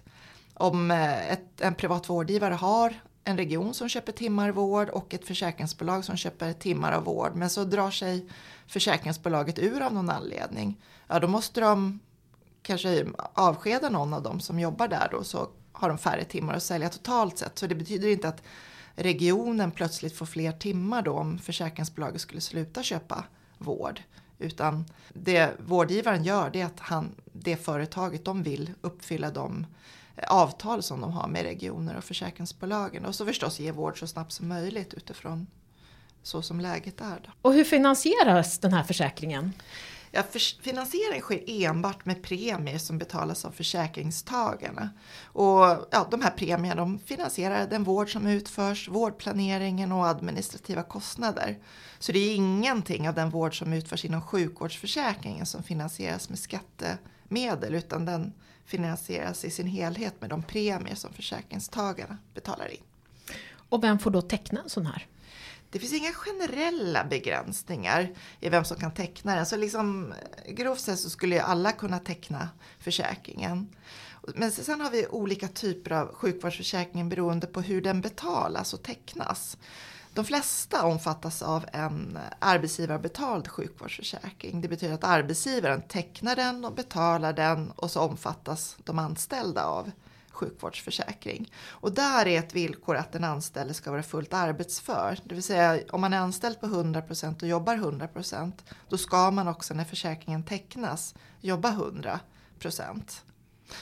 om 0.54 0.92
eh, 0.92 1.32
ett, 1.32 1.62
en 1.62 1.76
privat 1.76 2.10
vårdgivare 2.10 2.54
har 2.54 2.94
en 3.24 3.38
region 3.38 3.74
som 3.74 3.90
köper 3.90 4.12
timmar 4.12 4.52
vård 4.52 4.90
och 4.90 5.14
ett 5.14 5.28
försäkringsbolag 5.28 6.06
som 6.06 6.18
köper 6.18 6.54
timmar 6.54 6.92
av 6.92 7.04
vård 7.04 7.32
men 7.36 7.50
så 7.50 7.64
drar 7.64 7.92
sig 7.92 8.30
försäkringsbolaget 8.68 9.60
ur 9.60 9.82
av 9.82 9.94
någon 9.94 10.10
anledning. 10.10 10.82
Ja, 11.08 11.20
då 11.20 11.28
måste 11.28 11.62
de 11.62 12.00
kanske 12.62 13.06
avskeda 13.34 13.90
någon 13.90 14.14
av 14.14 14.24
dem 14.24 14.40
som 14.40 14.60
jobbar 14.60 14.88
där 14.88 15.08
då 15.12 15.24
så 15.24 15.50
har 15.72 15.90
de 15.90 15.98
färre 15.98 16.24
timmar 16.24 16.54
att 16.54 16.64
sälja 16.64 16.90
totalt 16.90 17.38
sett. 17.38 17.60
Så 17.60 17.68
det 17.68 17.76
betyder 17.76 18.08
inte 18.08 18.28
att 18.28 18.44
regionen 19.00 19.72
plötsligt 19.72 20.18
får 20.18 20.26
fler 20.26 20.52
timmar 20.52 21.02
då 21.02 21.12
om 21.12 21.40
försäkringsbolaget 21.40 22.22
skulle 22.22 22.42
sluta 22.42 22.84
köpa 22.84 23.24
vård. 23.58 24.02
Utan 24.40 24.86
det 25.14 25.52
vårdgivaren 25.60 26.24
gör 26.24 26.50
det 26.50 26.62
är 26.62 26.66
att 26.66 26.80
han, 26.80 27.16
det 27.34 27.56
företaget 27.56 28.26
de 28.26 28.44
vill 28.44 28.72
uppfylla 28.82 29.32
de 29.32 29.66
eh, 30.16 30.24
avtal 30.30 30.84
som 30.84 31.02
de 31.02 31.12
har 31.12 31.28
med 31.28 31.44
regioner 31.44 31.98
och 31.98 32.04
försäkringsbolagen. 32.04 33.06
Och 33.06 33.16
så 33.16 33.26
förstås 33.26 33.60
ge 33.60 33.72
vård 33.72 34.00
så 34.00 34.08
snabbt 34.08 34.32
som 34.32 34.48
möjligt 34.48 34.94
utifrån 34.94 35.48
så 36.24 36.42
som 36.42 36.60
läget 36.60 37.02
är. 37.02 37.22
Då. 37.26 37.32
Och 37.42 37.54
hur 37.54 37.64
finansieras 37.64 38.60
den 38.60 38.74
här 38.74 38.84
försäkringen? 38.84 39.54
Ja, 40.12 40.24
för, 40.24 40.62
finansiering 40.64 41.22
sker 41.22 41.44
enbart 41.48 42.06
med 42.06 42.24
premier 42.24 42.78
som 42.78 42.98
betalas 42.98 43.46
av 43.46 43.52
försäkringstagarna. 43.52 44.90
Och 45.24 45.88
ja, 45.92 46.08
de 46.12 46.22
här 46.22 46.32
premierna 46.32 46.76
de 46.76 47.00
finansierar 47.00 47.68
den 47.68 47.84
vård 47.84 48.12
som 48.12 48.28
utförs, 48.28 48.90
vårdplaneringen 48.90 49.92
och 49.92 50.08
administrativa 50.08 50.84
kostnader. 50.84 51.58
Så 52.00 52.12
det 52.12 52.20
är 52.20 52.36
ingenting 52.36 53.10
av 53.10 53.16
den 53.16 53.30
vård 53.30 53.60
som 53.60 53.74
utförs 53.74 54.06
inom 54.06 54.22
sjukvårdsförsäkringen 54.22 55.46
som 55.46 55.64
finansieras 55.64 56.30
med 56.30 56.40
skattemedel 56.40 57.76
utan 57.76 58.06
den 58.06 58.34
finansieras 58.66 59.46
i 59.46 59.50
sin 59.50 59.68
helhet 59.68 60.22
med 60.22 60.30
de 60.30 60.44
premier 60.44 60.96
som 60.96 61.14
försäkringstagarna 61.14 62.18
betalar 62.34 62.74
in. 62.74 62.84
Och 63.70 63.84
vem 63.84 64.00
får 64.00 64.12
då 64.12 64.22
teckna 64.22 64.62
en 64.62 64.70
sån 64.70 64.86
här? 64.86 65.08
Det 65.72 65.80
finns 65.80 65.94
inga 65.94 66.12
generella 66.12 67.04
begränsningar 67.04 68.10
i 68.40 68.50
vem 68.50 68.66
som 68.66 68.78
kan 68.78 68.94
teckna 68.94 69.36
den. 69.36 69.46
Så 69.46 69.58
liksom, 69.58 70.14
grovt 70.48 70.80
sett 70.80 71.00
så 71.00 71.10
skulle 71.10 71.36
ju 71.36 71.42
alla 71.42 71.72
kunna 71.72 72.00
teckna 72.00 72.50
försäkringen. 72.80 73.76
Men 74.36 74.52
sen 74.52 74.82
har 74.82 74.92
vi 74.92 75.08
olika 75.08 75.48
typer 75.48 75.92
av 75.92 76.14
sjukvårdsförsäkring 76.14 77.10
beroende 77.10 77.48
på 77.48 77.62
hur 77.62 77.82
den 77.82 78.02
betalas 78.02 78.74
och 78.74 78.84
tecknas. 78.84 79.58
De 80.14 80.26
flesta 80.26 80.86
omfattas 80.86 81.42
av 81.42 81.66
en 81.74 82.20
arbetsgivarbetald 82.40 83.48
sjukvårdsförsäkring. 83.48 84.62
Det 84.62 84.68
betyder 84.68 84.94
att 84.94 85.04
arbetsgivaren 85.04 85.82
tecknar 85.82 86.36
den 86.36 86.66
och 86.66 86.74
betalar 86.74 87.34
den 87.34 87.72
och 87.72 87.92
så 87.92 88.00
omfattas 88.00 88.78
de 88.84 89.00
anställda 89.00 89.66
av 89.66 89.92
sjukvårdsförsäkring. 90.32 91.54
Och 91.68 91.92
där 91.92 92.28
är 92.28 92.40
ett 92.40 92.56
villkor 92.56 92.96
att 92.96 93.12
den 93.12 93.24
anställde 93.24 93.74
ska 93.74 93.92
vara 93.92 94.04
fullt 94.04 94.34
arbetsför. 94.34 95.20
Det 95.24 95.36
vill 95.36 95.44
säga 95.44 95.80
om 95.92 96.02
man 96.02 96.14
är 96.14 96.18
anställd 96.18 96.60
på 96.60 96.66
100% 96.66 97.42
och 97.42 97.48
jobbar 97.48 97.76
100% 97.76 98.52
då 98.90 98.98
ska 98.98 99.32
man 99.32 99.48
också 99.48 99.74
när 99.74 99.86
försäkringen 99.86 100.44
tecknas 100.44 101.16
jobba 101.42 101.72
100%. 101.72 103.22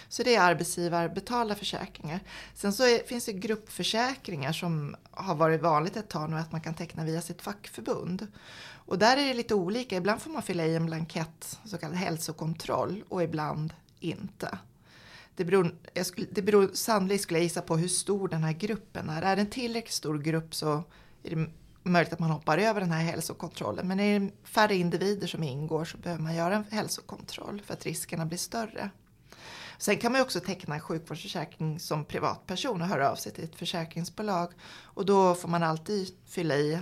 Så 0.10 0.24
det 0.24 0.36
är 0.36 0.42
arbetsgivarbetalda 0.42 1.56
försäkringar. 1.56 2.20
Sen 2.54 2.74
så 2.74 2.84
är, 2.84 3.08
finns 3.08 3.26
det 3.26 3.34
gruppförsäkringar 3.34 4.54
som 4.54 4.96
har 5.12 5.36
varit 5.36 5.62
vanligt 5.62 5.98
ett 5.98 6.10
tag 6.10 6.30
nu 6.30 6.38
att 6.38 6.52
man 6.52 6.62
kan 6.62 6.74
teckna 6.74 7.04
via 7.04 7.22
sitt 7.22 7.42
fackförbund. 7.42 8.28
Och 8.88 9.00
där 9.00 9.18
är 9.18 9.28
det 9.28 9.34
lite 9.34 9.56
olika. 9.56 9.96
Ibland 9.96 10.22
får 10.22 10.32
man 10.32 10.42
fylla 10.42 10.66
i 10.66 10.76
en 10.76 10.86
blankett, 10.86 11.60
så 11.66 11.78
kallad 11.78 11.98
hälsokontroll 11.98 13.04
och 13.10 13.24
ibland 13.24 13.74
inte. 14.00 14.58
Det 15.38 15.46
beror, 15.46 15.72
skulle, 16.04 16.28
det 16.32 16.42
beror 16.42 16.70
sannolikt 16.74 17.24
skulle 17.24 17.40
jag 17.40 17.44
gissa 17.44 17.62
på 17.62 17.78
hur 17.78 17.88
stor 17.88 18.28
den 18.28 18.44
här 18.44 18.54
gruppen 18.54 19.10
är. 19.10 19.22
Är 19.22 19.36
det 19.36 19.42
en 19.42 19.50
tillräckligt 19.50 19.94
stor 19.94 20.18
grupp 20.18 20.56
så 20.56 20.84
är 21.24 21.36
det 21.36 21.50
möjligt 21.84 22.14
att 22.14 22.20
man 22.20 22.32
hoppar 22.32 22.58
över 22.58 22.82
den 22.82 22.92
här 22.92 23.04
hälsokontrollen. 23.04 23.88
Men 23.88 24.00
är 24.00 24.20
det 24.20 24.32
färre 24.44 24.76
individer 24.76 25.28
som 25.28 25.44
ingår 25.44 25.86
så 25.86 25.98
behöver 25.98 26.24
man 26.24 26.36
göra 26.36 26.56
en 26.56 26.66
hälsokontroll 26.72 27.62
för 27.66 27.74
att 27.74 27.86
riskerna 27.86 28.26
blir 28.26 28.38
större. 28.38 28.90
Sen 29.78 29.98
kan 29.98 30.12
man 30.12 30.22
också 30.22 30.40
teckna 30.40 30.76
en 30.76 30.82
sjukvårdsförsäkring 30.82 31.80
som 31.80 32.06
privatperson 32.06 32.82
och 32.82 32.88
höra 32.88 33.12
av 33.12 33.16
sig 33.16 33.32
till 33.32 33.44
ett 33.44 33.56
försäkringsbolag. 33.56 34.54
Och 34.84 35.06
då 35.06 35.36
får 35.36 35.50
man 35.50 35.64
alltid 35.64 36.10
fylla 36.26 36.56
i 36.56 36.80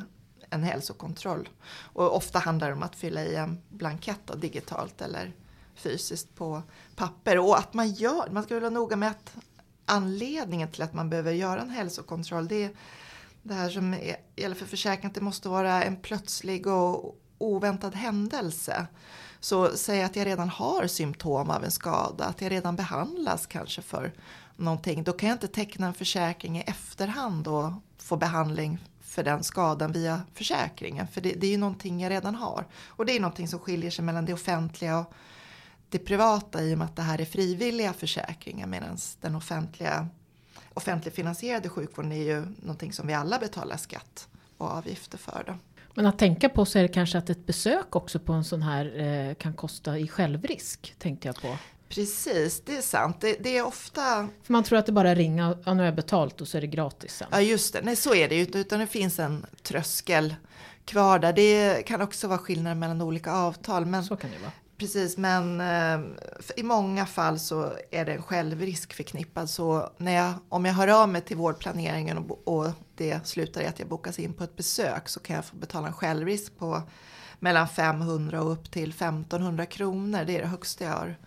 en 0.50 0.64
hälsokontroll. 0.64 1.50
Och 1.68 2.16
ofta 2.16 2.40
handlar 2.40 2.68
det 2.68 2.74
om 2.74 2.84
att 2.84 2.96
fylla 2.96 3.24
i 3.24 3.36
en 3.36 3.62
blankett 3.70 4.20
då, 4.26 4.34
digitalt 4.34 5.02
eller 5.02 5.34
fysiskt 5.75 6.36
på 6.36 6.62
papper. 6.96 7.39
Och 7.39 7.60
att 7.60 7.74
man 7.74 7.91
gör, 7.91 8.29
man 8.32 8.44
ska 8.44 8.60
vara 8.60 8.70
noga 8.70 8.96
med 8.96 9.12
att 9.12 9.36
anledningen 9.86 10.72
till 10.72 10.82
att 10.82 10.94
man 10.94 11.10
behöver 11.10 11.32
göra 11.32 11.62
en 11.62 11.70
hälsokontroll 11.70 12.48
det 12.48 12.63
är 12.63 12.72
det 13.44 13.53
här 13.53 13.70
som 13.70 13.96
gäller 14.36 14.55
för 14.55 14.65
försäkringen 14.65 15.08
att 15.08 15.15
det 15.15 15.22
måste 15.22 15.50
vara 15.50 15.84
en 15.84 15.96
plötslig 15.96 16.67
och 16.67 17.20
oväntad 17.38 17.96
händelse. 17.96 18.88
Så 19.39 19.77
säg 19.77 20.03
att 20.03 20.15
jag 20.15 20.25
redan 20.27 20.50
har 20.50 20.88
symptom 20.88 21.50
av 21.50 21.63
en 21.63 21.72
skada, 21.72 22.25
att 22.25 22.41
jag 22.41 22.51
redan 22.51 22.75
behandlas 22.75 23.46
kanske 23.46 23.82
för 23.82 24.13
någonting. 24.55 25.03
Då 25.03 25.13
kan 25.13 25.29
jag 25.29 25.36
inte 25.36 25.48
teckna 25.48 25.88
en 25.88 25.94
försäkring 25.94 26.58
i 26.58 26.62
efterhand 26.62 27.48
och 27.48 27.72
få 27.98 28.17
behandling 28.17 28.79
för 29.01 29.24
den 29.24 29.44
skadan 29.44 29.91
via 29.91 30.22
försäkringen. 30.34 31.08
För 31.08 31.22
det, 31.22 31.34
det 31.34 31.48
är 31.48 31.51
ju 31.51 31.58
någonting 31.58 32.00
jag 32.00 32.10
redan 32.10 32.36
har. 32.36 32.65
Och 32.88 33.05
det 33.05 33.15
är 33.15 33.20
någonting 33.20 33.48
som 33.48 33.60
skiljer 33.60 33.91
sig 33.91 34.05
mellan 34.05 34.25
det 34.25 34.34
offentliga 34.34 35.00
och 35.00 35.13
det 35.98 36.06
privata 36.06 36.64
i 36.64 36.74
och 36.74 36.78
med 36.78 36.86
att 36.86 36.96
det 36.96 37.02
här 37.02 37.22
är 37.22 37.25
frivilliga 37.25 37.94
försäkringar 37.94 38.68
medan 38.68 38.98
den 39.22 39.36
offentliga 39.36 40.08
offentligfinansierade 40.74 41.70
sjukvården 41.70 42.12
är 42.12 42.24
ju 42.24 42.46
någonting 42.60 42.94
som 42.94 43.08
vi 43.08 43.14
alla 43.14 43.40
betalar 43.40 43.78
skatt 43.78 44.28
och 44.58 44.68
avgifter 44.68 45.18
för. 45.18 45.44
Då. 45.48 45.54
Men 45.94 46.06
att 46.06 46.20
tänka 46.20 46.50
på 46.50 46.66
så 46.66 46.80
är 46.80 46.84
det 46.84 46.90
kanske 46.90 47.18
att 47.18 47.30
ett 47.30 47.46
besök 47.46 47.96
också 47.96 48.20
på 48.20 48.34
en 48.34 48.44
sån 48.44 48.62
här 48.62 49.00
eh, 49.00 49.36
kan 49.36 49.54
kosta 49.54 49.98
i 49.98 50.08
självrisk, 50.08 50.96
tänkte 51.00 51.28
jag 51.28 51.42
på. 51.42 51.58
Precis, 51.90 52.62
det 52.66 52.78
är 52.78 52.82
sant. 52.82 53.22
Det, 53.22 53.38
det, 53.40 53.58
är 53.58 53.66
ofta... 53.66 54.28
För 54.44 54.54
man 54.54 54.64
tror 54.64 54.80
att 54.80 54.86
det 54.86 54.92
bara 54.92 55.10
är 55.10 55.16
ringa, 55.16 55.50
och 55.50 55.75
nu 55.75 55.82
har 55.82 55.86
jag 55.86 55.96
betalt 55.96 56.42
och 56.42 56.48
så 56.48 56.58
är 56.58 56.62
det 56.62 56.68
gratis 56.68 57.16
sen. 57.16 57.28
Ja 57.32 57.42
just 57.42 57.74
det, 57.74 57.82
nej 57.84 57.96
så 57.96 58.16
är 58.16 58.30
det 58.30 58.36
ju 58.36 58.42
utan 58.42 58.80
det 58.80 58.88
finns 58.88 59.20
en 59.20 59.46
tröskel 59.64 60.36
kvar 60.86 61.20
där. 61.20 61.34
Det 61.34 61.86
kan 61.86 62.02
också 62.02 62.28
vara 62.28 62.38
skillnader 62.38 62.75
mellan 62.75 63.02
olika 63.02 63.32
avtal. 63.32 63.86
Men 63.86 64.04
så 64.04 64.16
kan 64.16 64.32
det 64.32 64.38
vara. 64.38 64.52
Precis, 64.77 65.17
men 65.17 65.62
eh, 65.62 66.00
i 66.55 66.63
många 66.63 67.05
fall 67.05 67.39
så 67.39 67.74
är 67.91 68.05
det 68.05 68.13
en 68.13 68.22
självrisk 68.22 68.94
förknippad. 68.94 69.50
Så 69.50 69.89
när 69.98 70.12
jag, 70.12 70.34
om 70.50 70.65
jag 70.65 70.74
hör 70.74 70.88
av 70.88 71.10
mig 71.10 71.22
till 71.22 71.38
vårdplaneringen 71.38 72.17
och, 72.17 72.48
och 72.48 72.72
det 72.96 73.27
slutar 73.27 73.62
i 73.62 73.65
att 73.65 73.79
jag 73.79 73.88
bokas 73.88 74.20
in 74.20 74.34
på 74.34 74.44
ett 74.44 74.55
besök 74.55 75.10
så 75.10 75.20
kan 75.20 75.36
jag 75.36 75.46
få 75.46 75.55
betala 75.55 75.88
en 75.88 75.94
självrisk 75.94 76.58
på 76.58 76.82
mellan 77.39 77.67
500 77.67 78.41
och 78.41 78.51
upp 78.51 78.72
till 78.72 78.89
1500 78.89 79.65
kronor. 79.65 80.24
Det 80.25 80.36
är 80.38 80.41
det 80.41 80.48
högsta 80.48 80.84
jag 80.84 80.91
har 80.91 81.17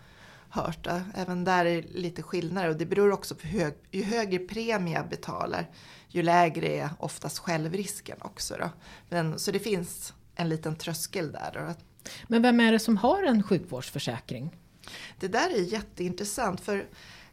hört. 0.49 0.87
Även 1.15 1.43
där 1.43 1.65
är 1.65 1.81
det 1.81 1.87
lite 1.89 2.21
skillnader 2.21 2.69
och 2.69 2.75
det 2.75 2.85
beror 2.85 3.11
också 3.11 3.35
på 3.35 3.47
hög, 3.47 3.73
ju 3.91 4.03
högre 4.03 4.39
premie 4.39 4.93
jag 4.93 5.09
betalar 5.09 5.67
ju 6.09 6.23
lägre 6.23 6.67
är 6.67 6.89
oftast 6.99 7.39
självrisken 7.39 8.17
också. 8.21 8.55
Då. 8.59 8.69
Men, 9.09 9.39
så 9.39 9.51
det 9.51 9.59
finns 9.59 10.13
en 10.35 10.49
liten 10.49 10.75
tröskel 10.75 11.31
där. 11.31 11.51
Då. 11.53 11.73
Men 12.27 12.41
vem 12.41 12.59
är 12.59 12.71
det 12.71 12.79
som 12.79 12.97
har 12.97 13.23
en 13.23 13.43
sjukvårdsförsäkring? 13.43 14.57
Det 15.19 15.27
där 15.27 15.49
är 15.49 15.61
jätteintressant 15.61 16.61
för 16.61 16.87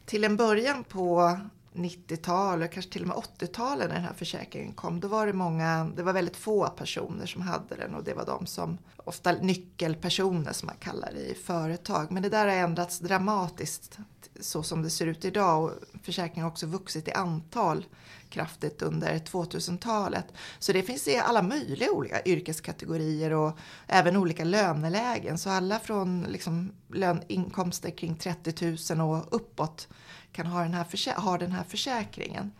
till 0.05 0.23
en 0.23 0.37
början 0.37 0.83
på 0.83 1.39
90-talet, 1.73 2.71
kanske 2.71 2.91
till 2.91 3.01
och 3.01 3.07
med 3.07 3.17
80-talet 3.17 3.87
när 3.87 3.95
den 3.95 4.03
här 4.03 4.13
försäkringen 4.13 4.73
kom, 4.73 4.99
då 4.99 5.07
var 5.07 5.27
det 5.27 5.33
många, 5.33 5.91
det 5.95 6.03
var 6.03 6.13
väldigt 6.13 6.37
få 6.37 6.67
personer 6.67 7.25
som 7.25 7.41
hade 7.41 7.75
den 7.75 7.95
och 7.95 8.03
det 8.03 8.13
var 8.13 8.25
de 8.25 8.45
som, 8.45 8.77
ofta 8.95 9.31
nyckelpersoner 9.31 10.53
som 10.53 10.65
man 10.65 10.75
kallar 10.79 11.11
det 11.13 11.31
i 11.31 11.33
företag. 11.33 12.11
Men 12.11 12.23
det 12.23 12.29
där 12.29 12.47
har 12.47 12.55
ändrats 12.55 12.99
dramatiskt 12.99 13.97
så 14.39 14.63
som 14.63 14.83
det 14.83 14.89
ser 14.89 15.07
ut 15.07 15.25
idag 15.25 15.63
och 15.63 15.71
försäkringen 16.03 16.43
har 16.43 16.51
också 16.51 16.65
vuxit 16.65 17.07
i 17.07 17.11
antal 17.11 17.85
kraftigt 18.29 18.81
under 18.81 19.19
2000-talet. 19.19 20.25
Så 20.59 20.73
det 20.73 20.83
finns 20.83 21.07
i 21.07 21.17
alla 21.17 21.41
möjliga 21.41 21.91
olika 21.91 22.21
yrkeskategorier 22.25 23.33
och 23.33 23.57
även 23.87 24.17
olika 24.17 24.43
lönelägen. 24.43 25.37
Så 25.37 25.49
alla 25.49 25.79
från 25.79 26.25
liksom 26.29 26.71
lön, 26.93 27.23
inkomster 27.27 27.89
kring 27.89 28.15
30 28.15 28.95
000 28.95 29.09
och 29.09 29.35
uppåt 29.35 29.87
kan 30.31 30.45
ha 30.45 30.63
den 30.63 30.73
här, 30.73 31.21
ha 31.21 31.37
den 31.37 31.51
här 31.51 31.63
försäkringen. 31.63 32.51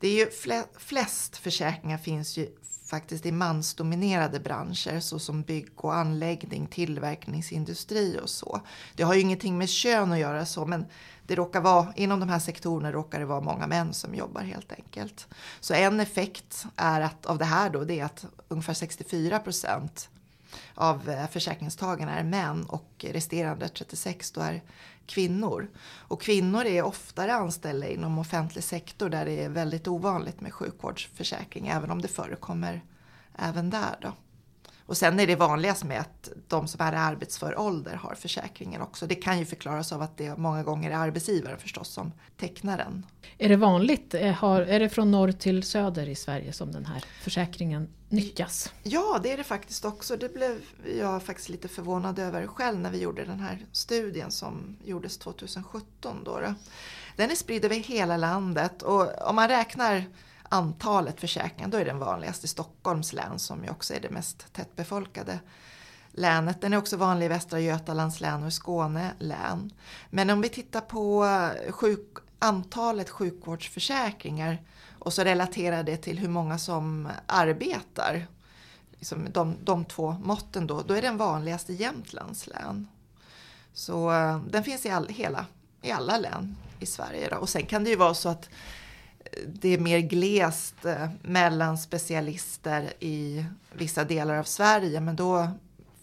Det 0.00 0.08
är 0.08 0.14
ju 0.14 0.30
flest 0.78 1.36
försäkringar 1.36 1.98
finns 1.98 2.36
ju 2.36 2.48
faktiskt 2.92 3.26
i 3.26 3.32
mansdominerade 3.32 4.40
branscher 4.40 5.00
såsom 5.00 5.42
bygg 5.42 5.68
och 5.76 5.94
anläggning, 5.94 6.66
tillverkningsindustri 6.66 8.18
och 8.22 8.30
så. 8.30 8.60
Det 8.94 9.02
har 9.02 9.14
ju 9.14 9.20
ingenting 9.20 9.58
med 9.58 9.68
kön 9.68 10.12
att 10.12 10.18
göra 10.18 10.46
så 10.46 10.66
men 10.66 10.86
det 11.26 11.34
råkar 11.34 11.60
vara, 11.60 11.92
inom 11.96 12.20
de 12.20 12.28
här 12.28 12.38
sektorerna 12.38 12.92
råkar 12.92 13.18
det 13.20 13.26
vara 13.26 13.40
många 13.40 13.66
män 13.66 13.92
som 13.92 14.14
jobbar 14.14 14.40
helt 14.40 14.72
enkelt. 14.72 15.28
Så 15.60 15.74
en 15.74 16.00
effekt 16.00 16.64
är 16.76 17.00
att, 17.00 17.26
av 17.26 17.38
det 17.38 17.44
här 17.44 17.70
då, 17.70 17.84
det 17.84 18.00
är 18.00 18.04
att 18.04 18.24
ungefär 18.48 18.74
64 18.74 19.38
procent 19.38 20.08
av 20.74 21.08
eh, 21.08 21.26
försäkringstagarna 21.26 22.18
är 22.18 22.24
män 22.24 22.64
och 22.64 23.04
resterande 23.08 23.68
36 23.68 24.30
då 24.30 24.40
är 24.40 24.62
kvinnor. 25.06 25.70
Och 25.84 26.22
kvinnor 26.22 26.64
är 26.64 26.82
oftare 26.82 27.34
anställda 27.34 27.88
inom 27.88 28.18
offentlig 28.18 28.64
sektor 28.64 29.08
där 29.08 29.24
det 29.24 29.44
är 29.44 29.48
väldigt 29.48 29.88
ovanligt 29.88 30.40
med 30.40 30.52
sjukvårdsförsäkring 30.52 31.68
även 31.68 31.90
om 31.90 32.02
det 32.02 32.08
förekommer 32.08 32.82
även 33.38 33.70
där. 33.70 33.96
Då. 34.00 34.12
Och 34.86 34.96
sen 34.96 35.20
är 35.20 35.26
det 35.26 35.36
vanligast 35.36 35.84
med 35.84 36.00
att 36.00 36.28
de 36.48 36.68
som 36.68 36.80
är 36.80 36.92
i 36.92 36.96
arbetsför 36.96 37.58
ålder 37.58 37.94
har 37.94 38.14
försäkringen 38.14 38.82
också. 38.82 39.06
Det 39.06 39.14
kan 39.14 39.38
ju 39.38 39.44
förklaras 39.44 39.92
av 39.92 40.02
att 40.02 40.16
det 40.16 40.36
många 40.36 40.62
gånger 40.62 40.90
är 40.90 40.94
arbetsgivaren 40.94 41.58
förstås 41.58 41.88
som 41.88 42.12
tecknar 42.36 42.78
den. 42.78 43.06
Är 43.38 43.48
det 43.48 43.56
vanligt? 43.56 44.14
Är 44.14 44.80
det 44.80 44.88
från 44.88 45.10
norr 45.10 45.32
till 45.32 45.62
söder 45.62 46.08
i 46.08 46.14
Sverige 46.14 46.52
som 46.52 46.72
den 46.72 46.86
här 46.86 47.04
försäkringen 47.22 47.88
nyttjas? 48.08 48.72
Ja, 48.82 49.20
det 49.22 49.32
är 49.32 49.36
det 49.36 49.44
faktiskt 49.44 49.84
också. 49.84 50.16
Det 50.16 50.34
blev 50.34 50.60
jag 50.98 51.22
faktiskt 51.22 51.48
lite 51.48 51.68
förvånad 51.68 52.18
över 52.18 52.46
själv 52.46 52.78
när 52.78 52.90
vi 52.90 52.98
gjorde 52.98 53.24
den 53.24 53.40
här 53.40 53.66
studien 53.72 54.30
som 54.30 54.76
gjordes 54.84 55.18
2017. 55.18 56.24
Då, 56.24 56.40
då. 56.40 56.54
Den 57.16 57.30
är 57.30 57.34
spridd 57.34 57.64
över 57.64 57.76
hela 57.76 58.16
landet 58.16 58.82
och 58.82 59.28
om 59.28 59.36
man 59.36 59.48
räknar 59.48 60.04
antalet 60.52 61.20
försäkringar 61.20 61.68
då 61.68 61.78
är 61.78 61.84
den 61.84 61.98
vanligast 61.98 62.44
i 62.44 62.48
Stockholms 62.48 63.12
län 63.12 63.38
som 63.38 63.64
ju 63.64 63.70
också 63.70 63.94
är 63.94 64.00
det 64.00 64.10
mest 64.10 64.52
tättbefolkade 64.52 65.40
länet. 66.10 66.60
Den 66.60 66.72
är 66.72 66.76
också 66.76 66.96
vanlig 66.96 67.26
i 67.26 67.28
Västra 67.28 67.60
Götalands 67.60 68.20
län 68.20 68.42
och 68.42 68.48
i 68.48 68.52
Skåne 68.52 69.12
län. 69.18 69.72
Men 70.10 70.30
om 70.30 70.40
vi 70.40 70.48
tittar 70.48 70.80
på 70.80 71.26
sjuk, 71.70 72.16
antalet 72.38 73.10
sjukvårdsförsäkringar 73.10 74.62
och 74.98 75.12
så 75.12 75.24
relaterar 75.24 75.82
det 75.82 75.96
till 75.96 76.18
hur 76.18 76.28
många 76.28 76.58
som 76.58 77.08
arbetar, 77.26 78.26
liksom 78.90 79.26
de, 79.32 79.56
de 79.64 79.84
två 79.84 80.12
måtten 80.22 80.66
då, 80.66 80.82
då 80.82 80.94
är 80.94 81.02
den 81.02 81.16
vanligast 81.16 81.70
i 81.70 81.74
Jämtlands 81.74 82.46
län. 82.46 82.88
Så 83.72 84.12
eh, 84.12 84.40
den 84.50 84.64
finns 84.64 84.86
i, 84.86 84.90
all, 84.90 85.08
hela, 85.08 85.46
i 85.82 85.90
alla 85.90 86.18
län 86.18 86.56
i 86.80 86.86
Sverige. 86.86 87.28
Då. 87.28 87.36
Och 87.36 87.48
sen 87.48 87.66
kan 87.66 87.84
det 87.84 87.90
ju 87.90 87.96
vara 87.96 88.14
så 88.14 88.28
att 88.28 88.48
det 89.46 89.68
är 89.68 89.78
mer 89.78 89.98
glest 89.98 90.84
eh, 90.84 91.08
mellan 91.22 91.78
specialister 91.78 92.92
i 93.00 93.44
vissa 93.72 94.04
delar 94.04 94.36
av 94.36 94.44
Sverige 94.44 95.00
men 95.00 95.16
då, 95.16 95.48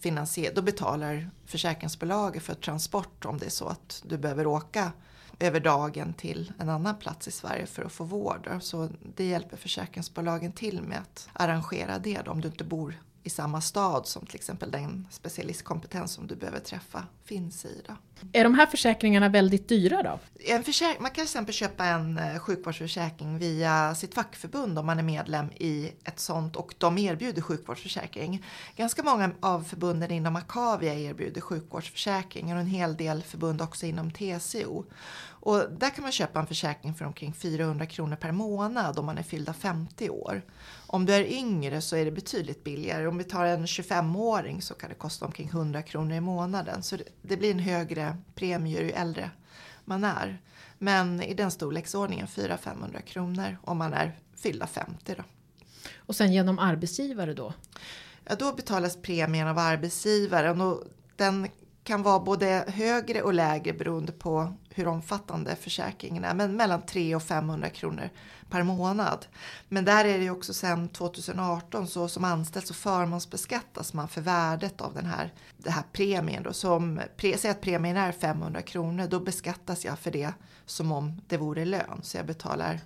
finansier, 0.00 0.52
då 0.54 0.62
betalar 0.62 1.30
försäkringsbolaget 1.46 2.42
för 2.42 2.54
transport 2.54 3.24
om 3.24 3.38
det 3.38 3.46
är 3.46 3.50
så 3.50 3.66
att 3.68 4.02
du 4.06 4.18
behöver 4.18 4.46
åka 4.46 4.92
över 5.40 5.60
dagen 5.60 6.14
till 6.14 6.52
en 6.58 6.68
annan 6.68 6.98
plats 6.98 7.28
i 7.28 7.30
Sverige 7.30 7.66
för 7.66 7.82
att 7.82 7.92
få 7.92 8.04
vård. 8.04 8.50
Så 8.60 8.88
det 9.16 9.24
hjälper 9.24 9.56
försäkringsbolagen 9.56 10.52
till 10.52 10.82
med 10.82 10.98
att 10.98 11.28
arrangera 11.32 11.98
det 11.98 12.20
då, 12.24 12.30
om 12.30 12.40
du 12.40 12.48
inte 12.48 12.64
bor 12.64 12.94
i 13.22 13.30
samma 13.30 13.60
stad 13.60 14.06
som 14.06 14.26
till 14.26 14.34
exempel 14.34 14.70
den 14.70 15.06
specialistkompetens 15.10 16.12
som 16.12 16.26
du 16.26 16.36
behöver 16.36 16.60
träffa 16.60 17.06
finns 17.24 17.64
i. 17.64 17.82
Då. 17.86 17.94
Är 18.32 18.44
de 18.44 18.54
här 18.54 18.66
försäkringarna 18.66 19.28
väldigt 19.28 19.68
dyra 19.68 20.02
då? 20.02 20.18
En 20.44 20.64
försäk 20.64 21.00
man 21.00 21.10
kan 21.10 21.14
till 21.14 21.22
exempel 21.22 21.54
köpa 21.54 21.84
en 21.84 22.18
eh, 22.18 22.38
sjukvårdsförsäkring 22.38 23.38
via 23.38 23.94
sitt 23.94 24.14
fackförbund 24.14 24.78
om 24.78 24.86
man 24.86 24.98
är 24.98 25.02
medlem 25.02 25.50
i 25.50 25.92
ett 26.04 26.20
sånt 26.20 26.56
och 26.56 26.74
de 26.78 26.98
erbjuder 26.98 27.42
sjukvårdsförsäkring. 27.42 28.44
Ganska 28.76 29.02
många 29.02 29.30
av 29.40 29.62
förbunden 29.62 30.10
inom 30.10 30.36
Akavia 30.36 30.94
erbjuder 30.94 31.40
sjukvårdsförsäkring 31.40 32.52
och 32.52 32.60
en 32.60 32.66
hel 32.66 32.96
del 32.96 33.22
förbund 33.22 33.62
också 33.62 33.86
inom 33.86 34.10
TCO. 34.10 34.84
Och 35.42 35.70
där 35.70 35.90
kan 35.90 36.02
man 36.02 36.12
köpa 36.12 36.40
en 36.40 36.46
försäkring 36.46 36.94
för 36.94 37.04
omkring 37.04 37.32
400 37.32 37.86
kronor 37.86 38.16
per 38.16 38.32
månad 38.32 38.98
om 38.98 39.06
man 39.06 39.18
är 39.18 39.22
fyllda 39.22 39.52
50 39.52 40.10
år. 40.10 40.42
Om 40.86 41.06
du 41.06 41.14
är 41.14 41.32
yngre 41.32 41.80
så 41.80 41.96
är 41.96 42.04
det 42.04 42.10
betydligt 42.10 42.64
billigare. 42.64 43.06
Om 43.06 43.18
vi 43.18 43.24
tar 43.24 43.44
en 43.44 43.66
25-åring 43.66 44.62
så 44.62 44.74
kan 44.74 44.88
det 44.88 44.94
kosta 44.94 45.26
omkring 45.26 45.48
100 45.48 45.82
kronor 45.82 46.16
i 46.16 46.20
månaden. 46.20 46.82
Så 46.82 46.98
det 47.22 47.36
blir 47.36 47.50
en 47.50 47.58
högre 47.58 48.09
premie 48.34 48.82
ju 48.82 48.90
äldre 48.90 49.30
man 49.84 50.04
är. 50.04 50.40
Men 50.78 51.22
i 51.22 51.34
den 51.34 51.50
storleksordningen 51.50 52.26
400-500 52.26 53.00
kronor 53.00 53.58
om 53.62 53.78
man 53.78 53.92
är 53.94 54.18
fyllda 54.36 54.66
50 54.66 55.14
då. 55.16 55.22
Och 55.96 56.16
sen 56.16 56.32
genom 56.32 56.58
arbetsgivare 56.58 57.34
då? 57.34 57.52
Ja, 58.24 58.34
då 58.34 58.52
betalas 58.52 59.02
premien 59.02 59.48
av 59.48 59.58
arbetsgivaren 59.58 60.60
och 60.60 60.84
den 61.16 61.48
kan 61.90 62.02
vara 62.02 62.20
både 62.20 62.64
högre 62.68 63.22
och 63.22 63.34
lägre 63.34 63.72
beroende 63.72 64.12
på 64.12 64.54
hur 64.70 64.88
omfattande 64.88 65.56
försäkringen 65.56 66.24
är, 66.24 66.34
men 66.34 66.56
mellan 66.56 66.82
300 66.82 67.16
och 67.16 67.22
500 67.22 67.68
kronor 67.68 68.10
per 68.50 68.62
månad. 68.62 69.26
Men 69.68 69.84
där 69.84 70.04
är 70.04 70.18
det 70.18 70.24
ju 70.24 70.30
också 70.30 70.54
sedan 70.54 70.88
2018 70.88 71.88
så 71.88 72.08
som 72.08 72.24
anställd 72.24 72.66
så 72.66 72.74
förmånsbeskattas 72.74 73.92
man 73.94 74.08
för 74.08 74.20
värdet 74.20 74.80
av 74.80 74.94
den 74.94 75.06
här, 75.06 75.32
den 75.56 75.72
här 75.72 75.82
premien. 75.92 76.42
Då. 76.42 76.52
Så 76.52 76.72
om, 76.72 77.00
säg 77.36 77.50
att 77.50 77.60
premien 77.60 77.96
är 77.96 78.12
500 78.12 78.62
kronor, 78.62 79.06
då 79.06 79.20
beskattas 79.20 79.84
jag 79.84 79.98
för 79.98 80.10
det 80.10 80.32
som 80.66 80.92
om 80.92 81.20
det 81.28 81.36
vore 81.36 81.64
lön. 81.64 82.00
Så 82.02 82.16
jag 82.16 82.26
betalar 82.26 82.80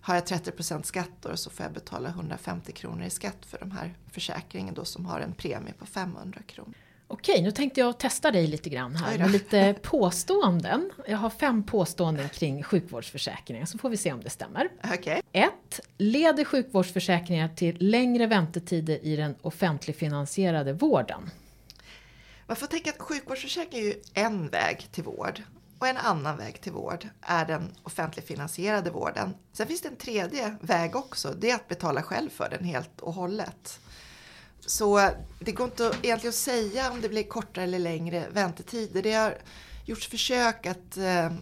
har 0.00 0.14
jag 0.14 0.26
30 0.26 0.82
skatt 0.82 1.10
då, 1.20 1.36
så 1.36 1.50
får 1.50 1.64
jag 1.64 1.72
betala 1.72 2.08
150 2.08 2.72
kronor 2.72 3.04
i 3.04 3.10
skatt 3.10 3.46
för 3.46 3.58
de 3.58 3.70
här 3.70 3.94
försäkringen 4.10 4.74
då 4.74 4.84
som 4.84 5.06
har 5.06 5.20
en 5.20 5.32
premie 5.32 5.72
på 5.72 5.86
500 5.86 6.40
kronor. 6.46 6.74
Okej, 7.08 7.42
nu 7.42 7.50
tänkte 7.50 7.80
jag 7.80 7.98
testa 7.98 8.30
dig 8.30 8.46
lite 8.46 8.70
grann 8.70 8.96
här 8.96 9.18
med 9.18 9.30
lite 9.30 9.74
påståenden. 9.82 10.90
Jag 11.06 11.16
har 11.16 11.30
fem 11.30 11.62
påståenden 11.62 12.28
kring 12.28 12.62
sjukvårdsförsäkringen 12.62 13.66
så 13.66 13.78
får 13.78 13.88
vi 13.88 13.96
se 13.96 14.12
om 14.12 14.20
det 14.20 14.30
stämmer. 14.30 14.68
Okay. 14.94 15.20
1. 15.32 15.50
Leder 15.98 16.44
sjukvårdsförsäkringar 16.44 17.48
till 17.48 17.76
längre 17.80 18.26
väntetider 18.26 19.04
i 19.04 19.16
den 19.16 19.34
offentligfinansierade 19.42 20.72
vården? 20.72 21.30
Man 22.46 22.56
får 22.56 22.66
tänka 22.66 22.90
att 22.90 22.98
sjukvårdsförsäkring 22.98 23.80
är 23.80 23.84
ju 23.84 23.94
en 24.14 24.48
väg 24.48 24.88
till 24.92 25.04
vård 25.04 25.42
och 25.78 25.86
en 25.86 25.96
annan 25.96 26.36
väg 26.36 26.60
till 26.60 26.72
vård 26.72 27.08
är 27.20 27.44
den 27.46 27.74
offentligfinansierade 27.82 28.90
vården. 28.90 29.34
Sen 29.52 29.66
finns 29.66 29.80
det 29.80 29.88
en 29.88 29.96
tredje 29.96 30.56
väg 30.60 30.96
också, 30.96 31.34
det 31.38 31.50
är 31.50 31.54
att 31.54 31.68
betala 31.68 32.02
själv 32.02 32.30
för 32.30 32.48
den 32.50 32.64
helt 32.64 33.00
och 33.00 33.14
hållet. 33.14 33.80
Så 34.60 35.10
det 35.38 35.52
går 35.52 35.66
inte 35.66 35.92
egentligen 36.02 36.28
att 36.28 36.34
säga 36.34 36.90
om 36.92 37.00
det 37.00 37.08
blir 37.08 37.22
kortare 37.22 37.64
eller 37.64 37.78
längre 37.78 38.26
väntetider. 38.32 39.02
Det 39.02 39.12
har 39.12 39.38
gjorts 39.84 40.08
försök 40.08 40.66
att 40.66 40.96
eh, 40.96 41.32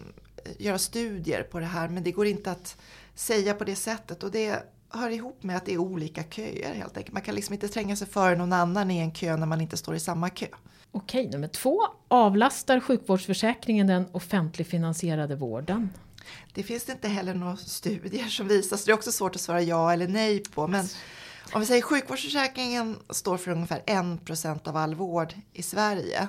göra 0.57 0.77
studier 0.77 1.43
på 1.43 1.59
det 1.59 1.65
här 1.65 1.89
men 1.89 2.03
det 2.03 2.11
går 2.11 2.27
inte 2.27 2.51
att 2.51 2.77
säga 3.15 3.53
på 3.53 3.63
det 3.63 3.75
sättet 3.75 4.23
och 4.23 4.31
det 4.31 4.63
hör 4.89 5.09
ihop 5.09 5.43
med 5.43 5.57
att 5.57 5.65
det 5.65 5.73
är 5.73 5.77
olika 5.77 6.23
köer 6.23 6.73
helt 6.73 6.97
enkelt. 6.97 7.13
Man 7.13 7.21
kan 7.21 7.35
liksom 7.35 7.53
inte 7.53 7.67
tränga 7.67 7.95
sig 7.95 8.07
före 8.07 8.35
någon 8.35 8.53
annan 8.53 8.91
i 8.91 8.99
en 8.99 9.11
kö 9.11 9.37
när 9.37 9.45
man 9.45 9.61
inte 9.61 9.77
står 9.77 9.95
i 9.95 9.99
samma 9.99 10.29
kö. 10.29 10.47
Okej, 10.91 11.29
nummer 11.29 11.47
två. 11.47 11.81
Avlastar 12.07 12.79
sjukvårdsförsäkringen 12.79 13.87
den 13.87 14.05
offentligfinansierade 14.11 15.35
vården? 15.35 15.89
Det 16.53 16.63
finns 16.63 16.85
det 16.85 16.91
inte 16.91 17.07
heller 17.07 17.33
några 17.33 17.57
studier 17.57 18.25
som 18.25 18.47
visar, 18.47 18.77
så 18.77 18.85
det 18.85 18.91
är 18.91 18.93
också 18.93 19.11
svårt 19.11 19.35
att 19.35 19.41
svara 19.41 19.61
ja 19.61 19.93
eller 19.93 20.07
nej 20.07 20.43
på. 20.43 20.67
Men 20.67 20.87
om 21.53 21.59
vi 21.59 21.65
säger 21.65 21.81
sjukvårdsförsäkringen 21.81 22.99
står 23.09 23.37
för 23.37 23.51
ungefär 23.51 23.83
1 23.85 24.67
av 24.67 24.77
all 24.77 24.95
vård 24.95 25.33
i 25.53 25.63
Sverige. 25.63 26.27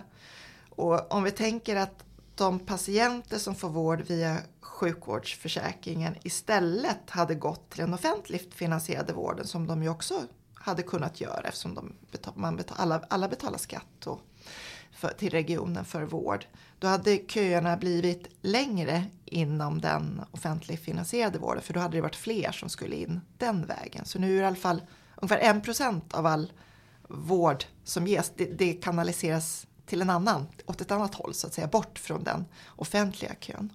Och 0.70 1.12
om 1.12 1.22
vi 1.22 1.31
tänker 1.31 1.76
att 1.76 2.05
de 2.35 2.59
patienter 2.59 3.38
som 3.38 3.55
får 3.55 3.68
vård 3.68 4.02
via 4.02 4.38
sjukvårdsförsäkringen 4.61 6.16
istället 6.22 7.11
hade 7.11 7.35
gått 7.35 7.70
till 7.70 7.81
den 7.81 7.94
offentligt 7.94 8.55
finansierade 8.55 9.12
vården 9.12 9.46
som 9.46 9.66
de 9.66 9.83
ju 9.83 9.88
också 9.88 10.22
hade 10.55 10.83
kunnat 10.83 11.20
göra 11.20 11.48
eftersom 11.48 11.74
de 11.74 11.92
betal, 12.12 12.33
man 12.37 12.57
betal, 12.57 12.76
alla, 12.81 13.02
alla 13.11 13.29
betalar 13.29 13.59
skatt 13.59 14.07
och 14.07 14.20
för, 14.92 15.09
till 15.09 15.31
regionen 15.31 15.85
för 15.85 16.02
vård. 16.02 16.46
Då 16.79 16.87
hade 16.87 17.18
köerna 17.29 17.76
blivit 17.76 18.29
längre 18.40 19.05
inom 19.24 19.81
den 19.81 20.20
offentligt 20.31 20.81
finansierade 20.81 21.38
vården 21.38 21.62
för 21.62 21.74
då 21.74 21.81
hade 21.81 21.96
det 21.96 22.00
varit 22.00 22.16
fler 22.16 22.52
som 22.52 22.68
skulle 22.68 22.96
in 22.96 23.20
den 23.38 23.66
vägen. 23.66 24.05
Så 24.05 24.18
nu 24.18 24.33
är 24.33 24.37
det 24.37 24.42
i 24.42 24.46
alla 24.46 24.57
fall 24.57 24.83
ungefär 25.16 25.57
1 25.57 25.64
procent 25.64 26.14
av 26.14 26.26
all 26.26 26.52
vård 27.09 27.64
som 27.85 28.07
ges, 28.07 28.33
det, 28.37 28.44
det 28.44 28.72
kanaliseras 28.72 29.66
till 29.87 30.02
en 30.02 30.11
annan, 30.11 30.46
åt 30.66 30.81
ett 30.81 30.90
annat 30.90 31.14
håll 31.14 31.35
så 31.35 31.46
att 31.46 31.55
säga, 31.55 31.66
bort 31.66 31.98
från 31.98 32.24
den 32.24 32.44
offentliga 32.76 33.35
kön. 33.40 33.72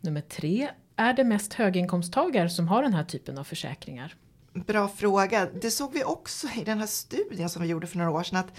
Nummer 0.00 0.20
tre, 0.20 0.70
är 0.96 1.12
det 1.12 1.24
mest 1.24 1.54
höginkomsttagare 1.54 2.50
som 2.50 2.68
har 2.68 2.82
den 2.82 2.94
här 2.94 3.04
typen 3.04 3.38
av 3.38 3.44
försäkringar? 3.44 4.14
Bra 4.52 4.88
fråga. 4.88 5.48
Det 5.62 5.70
såg 5.70 5.92
vi 5.92 6.04
också 6.04 6.46
i 6.56 6.64
den 6.64 6.78
här 6.78 6.86
studien 6.86 7.48
som 7.48 7.62
vi 7.62 7.68
gjorde 7.68 7.86
för 7.86 7.98
några 7.98 8.10
år 8.10 8.22
sedan. 8.22 8.38
Att 8.38 8.52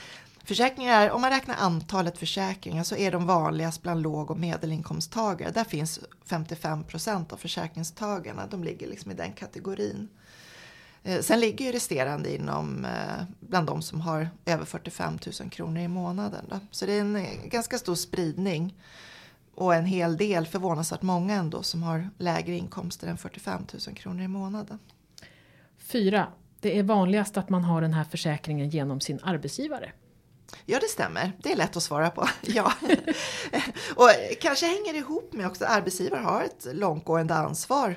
försäkringar, 0.44 1.10
om 1.10 1.22
man 1.22 1.30
räknar 1.30 1.56
antalet 1.56 2.18
försäkringar 2.18 2.84
så 2.84 2.96
är 2.96 3.12
de 3.12 3.28
vanligast 3.28 3.82
bland 3.82 4.02
låg 4.02 4.32
och 4.32 4.40
medelinkomsttagare. 4.40 5.52
Där 5.52 5.64
finns 5.64 6.00
55 6.26 6.84
procent 6.84 7.34
av 7.34 7.38
försäkringstagarna. 7.38 8.48
De 8.48 8.64
ligger 8.64 8.88
liksom 8.88 9.12
i 9.12 9.14
den 9.14 9.34
kategorin. 9.34 10.10
Eh, 11.04 11.22
sen 11.22 11.40
ligger 11.40 11.66
ju 11.66 11.72
resterande 11.72 12.36
inom 12.36 12.86
eh, 12.86 13.24
bland 13.40 13.68
de 13.68 13.82
som 13.82 14.02
har 14.02 14.30
över 14.46 14.66
45 14.66 15.20
000 15.42 15.50
kronor 15.50 15.82
i 15.82 15.88
månaden. 15.88 16.46
Då. 16.50 16.60
Så 16.72 16.86
det 16.86 16.94
är 16.94 17.02
en 17.02 17.16
eh, 17.16 17.46
ganska 17.46 17.78
stor 17.78 17.96
spridning 17.96 18.76
och 19.56 19.76
en 19.76 19.86
hel 19.86 20.18
del, 20.18 20.48
förvånansvärt 20.48 21.02
många 21.02 21.36
ändå, 21.36 21.64
som 21.64 21.84
har 21.84 22.10
lägre 22.18 22.56
inkomster 22.56 23.08
än 23.08 23.18
45 23.18 23.66
000 23.88 23.96
kronor 23.96 24.22
i 24.24 24.28
månaden. 24.28 24.80
Fyra. 25.78 26.28
Det 26.60 26.80
är 26.80 26.84
vanligast 26.84 27.38
att 27.38 27.50
man 27.50 27.64
har 27.64 27.82
den 27.82 27.94
här 27.94 28.04
försäkringen 28.04 28.70
genom 28.70 29.02
sin 29.02 29.20
arbetsgivare. 29.24 29.92
Ja, 30.66 30.80
det 30.80 30.88
stämmer. 30.88 31.32
Det 31.44 31.52
är 31.52 31.56
lätt 31.56 31.78
att 31.78 31.84
svara 31.84 32.10
på. 32.10 32.28
Ja. 32.42 32.74
och 33.96 34.10
kanske 34.42 34.66
hänger 34.66 34.94
det 34.94 35.00
ihop 35.00 35.34
med 35.34 35.48
också 35.48 35.66
att 35.66 35.78
arbetsgivare 35.78 36.22
har 36.22 36.44
ett 36.44 36.68
långtgående 36.74 37.34
ansvar 37.34 37.96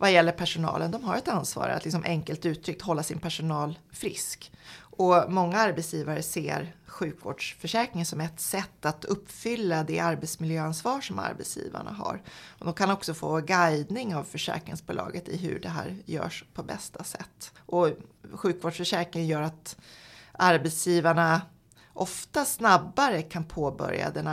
vad 0.00 0.12
gäller 0.12 0.32
personalen. 0.32 0.90
De 0.90 1.04
har 1.04 1.16
ett 1.16 1.28
ansvar 1.28 1.68
att 1.68 1.84
liksom 1.84 2.04
enkelt 2.04 2.46
uttryckt 2.46 2.82
hålla 2.82 3.02
sin 3.02 3.18
personal 3.18 3.78
frisk. 3.92 4.52
Och 4.78 5.24
många 5.28 5.58
arbetsgivare 5.58 6.22
ser 6.22 6.74
sjukvårdsförsäkringen 6.86 8.06
som 8.06 8.20
ett 8.20 8.40
sätt 8.40 8.84
att 8.84 9.04
uppfylla 9.04 9.84
det 9.84 10.00
arbetsmiljöansvar 10.00 11.00
som 11.00 11.18
arbetsgivarna 11.18 11.90
har. 11.90 12.22
Och 12.58 12.64
de 12.64 12.74
kan 12.74 12.90
också 12.90 13.14
få 13.14 13.40
guidning 13.40 14.14
av 14.14 14.24
försäkringsbolaget 14.24 15.28
i 15.28 15.36
hur 15.36 15.60
det 15.60 15.68
här 15.68 15.96
görs 16.04 16.44
på 16.54 16.62
bästa 16.62 17.04
sätt. 17.04 17.52
Och 17.66 17.88
sjukvårdsförsäkringen 18.32 19.28
gör 19.28 19.42
att 19.42 19.76
arbetsgivarna 20.32 21.42
ofta 21.92 22.44
snabbare 22.44 23.22
kan 23.22 23.44
påbörja 23.44 24.10
den 24.10 24.26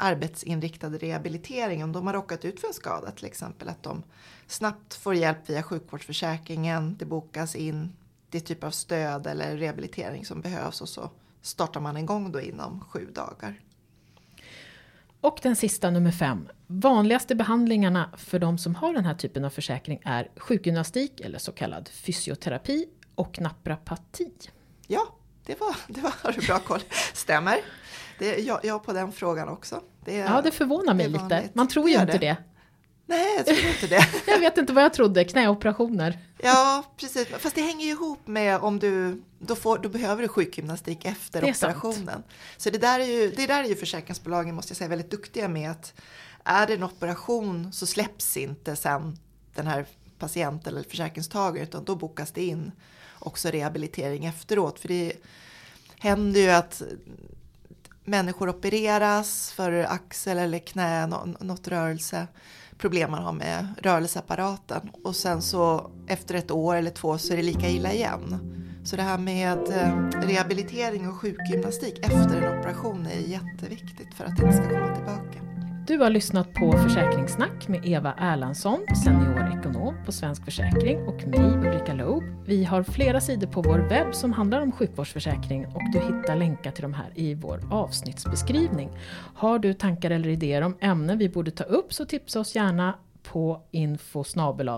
arbetsinriktade 0.00 0.98
rehabiliteringen 0.98 1.84
om 1.84 1.92
de 1.92 2.06
har 2.06 2.14
råkat 2.14 2.44
ut 2.44 2.60
för 2.60 2.68
en 2.68 2.74
skada 2.74 3.10
till 3.10 3.24
exempel. 3.24 3.68
Att 3.68 3.82
de 3.82 4.02
snabbt 4.46 4.94
får 4.94 5.14
hjälp 5.14 5.50
via 5.50 5.62
sjukvårdsförsäkringen, 5.62 6.96
det 6.98 7.04
bokas 7.04 7.56
in 7.56 7.92
det 8.30 8.40
typ 8.40 8.64
av 8.64 8.70
stöd 8.70 9.26
eller 9.26 9.56
rehabilitering 9.56 10.24
som 10.24 10.40
behövs 10.40 10.80
och 10.80 10.88
så 10.88 11.10
startar 11.42 11.80
man 11.80 11.96
igång 11.96 12.32
då 12.32 12.40
inom 12.40 12.80
sju 12.80 13.08
dagar. 13.14 13.60
Och 15.20 15.38
den 15.42 15.56
sista, 15.56 15.90
nummer 15.90 16.10
fem. 16.10 16.48
Vanligaste 16.66 17.34
behandlingarna 17.34 18.10
för 18.16 18.38
de 18.38 18.58
som 18.58 18.74
har 18.74 18.92
den 18.92 19.04
här 19.04 19.14
typen 19.14 19.44
av 19.44 19.50
försäkring 19.50 20.00
är 20.04 20.30
sjukgymnastik 20.36 21.20
eller 21.20 21.38
så 21.38 21.52
kallad 21.52 21.88
fysioterapi 21.88 22.86
och 23.14 23.40
naprapati. 23.40 24.32
Ja, 24.86 25.14
det 25.50 25.60
var, 25.60 25.76
det 25.86 26.00
var 26.00 26.14
har 26.22 26.32
du 26.32 26.46
bra 26.46 26.58
koll. 26.58 26.80
Stämmer. 27.12 27.60
Det, 28.18 28.38
jag, 28.38 28.60
jag 28.62 28.84
på 28.84 28.92
den 28.92 29.12
frågan 29.12 29.48
också. 29.48 29.80
Det, 30.04 30.16
ja, 30.16 30.40
det 30.42 30.50
förvånar 30.50 30.94
mig 30.94 31.08
det 31.08 31.12
lite. 31.12 31.48
Man 31.52 31.68
tror 31.68 31.88
ju 31.88 32.00
inte 32.00 32.12
det. 32.12 32.18
det. 32.18 32.36
Nej, 33.06 33.36
jag 33.36 33.46
tror 33.46 33.58
inte 33.58 33.86
det. 33.86 34.08
jag 34.26 34.38
vet 34.38 34.58
inte 34.58 34.72
vad 34.72 34.84
jag 34.84 34.94
trodde, 34.94 35.24
knäoperationer. 35.24 36.18
Ja, 36.38 36.84
precis. 36.96 37.28
Fast 37.28 37.54
det 37.54 37.62
hänger 37.62 37.84
ju 37.84 37.90
ihop 37.90 38.26
med 38.26 38.58
om 38.58 38.78
du, 38.78 39.22
då, 39.38 39.54
får, 39.54 39.78
då 39.78 39.88
behöver 39.88 40.22
du 40.22 40.28
sjukgymnastik 40.28 41.04
efter 41.04 41.50
operationen. 41.50 42.06
Sant. 42.06 42.26
Så 42.56 42.70
det 42.70 42.78
där, 42.78 43.00
är 43.00 43.04
ju, 43.04 43.30
det 43.30 43.46
där 43.46 43.64
är 43.64 43.68
ju 43.68 43.76
försäkringsbolagen, 43.76 44.54
måste 44.54 44.70
jag 44.70 44.76
säga, 44.76 44.88
väldigt 44.88 45.10
duktiga 45.10 45.48
med 45.48 45.70
att 45.70 45.94
är 46.44 46.66
det 46.66 46.74
en 46.74 46.82
operation 46.82 47.72
så 47.72 47.86
släpps 47.86 48.36
inte 48.36 48.76
sen 48.76 49.18
den 49.54 49.66
här 49.66 49.86
patienten 50.18 50.74
eller 50.74 50.88
försäkringstagaren 50.88 51.68
utan 51.68 51.84
då 51.84 51.96
bokas 51.96 52.32
det 52.32 52.44
in 52.44 52.72
också 53.20 53.48
rehabilitering 53.48 54.24
efteråt. 54.24 54.78
För 54.78 54.88
det 54.88 55.12
händer 55.98 56.40
ju 56.40 56.50
att 56.50 56.82
människor 58.04 58.48
opereras 58.48 59.52
för 59.52 59.72
axel 59.72 60.38
eller 60.38 60.58
knä, 60.58 61.06
något 61.40 61.68
rörelse 61.68 62.26
problem 62.78 63.10
man 63.10 63.22
har 63.22 63.32
med 63.32 63.66
rörelseapparaten 63.82 64.90
och 65.04 65.16
sen 65.16 65.42
så 65.42 65.90
efter 66.06 66.34
ett 66.34 66.50
år 66.50 66.76
eller 66.76 66.90
två 66.90 67.18
så 67.18 67.32
är 67.32 67.36
det 67.36 67.42
lika 67.42 67.68
illa 67.68 67.92
igen. 67.92 68.38
Så 68.84 68.96
det 68.96 69.02
här 69.02 69.18
med 69.18 69.58
eh, 69.58 70.20
rehabilitering 70.20 71.08
och 71.08 71.16
sjukgymnastik 71.16 71.98
efter 71.98 72.42
en 72.42 72.58
operation 72.58 73.06
är 73.06 73.20
jätteviktigt 73.20 74.14
för 74.14 74.24
att 74.24 74.36
det 74.36 74.42
inte 74.42 74.56
ska 74.56 74.68
komma 74.68 74.94
tillbaka. 74.94 75.49
Du 75.90 75.98
har 75.98 76.10
lyssnat 76.10 76.54
på 76.54 76.72
Försäkringssnack 76.72 77.68
med 77.68 77.86
Eva 77.86 78.14
Erlandsson, 78.18 78.86
seniorekonom 79.04 79.94
på 80.06 80.12
Svensk 80.12 80.44
Försäkring 80.44 81.06
och 81.06 81.26
mig 81.26 81.40
Ulrika 81.40 81.94
Loob. 81.94 82.24
Vi 82.46 82.64
har 82.64 82.82
flera 82.82 83.20
sidor 83.20 83.46
på 83.46 83.62
vår 83.62 83.78
webb 83.78 84.14
som 84.14 84.32
handlar 84.32 84.60
om 84.60 84.72
sjukvårdsförsäkring 84.72 85.66
och 85.66 85.82
du 85.92 85.98
hittar 85.98 86.36
länkar 86.36 86.70
till 86.70 86.82
de 86.82 86.94
här 86.94 87.12
i 87.14 87.34
vår 87.34 87.60
avsnittsbeskrivning. 87.70 88.90
Har 89.34 89.58
du 89.58 89.74
tankar 89.74 90.10
eller 90.10 90.28
idéer 90.28 90.62
om 90.62 90.76
ämnen 90.80 91.18
vi 91.18 91.28
borde 91.28 91.50
ta 91.50 91.64
upp 91.64 91.92
så 91.92 92.04
tipsa 92.04 92.40
oss 92.40 92.54
gärna 92.54 92.98
på 93.22 93.62
info 93.70 94.24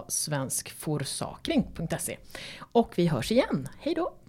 svenskforsakring.se. 0.08 2.16
Och 2.58 2.92
vi 2.96 3.06
hörs 3.06 3.32
igen. 3.32 3.68
hejdå! 3.78 4.21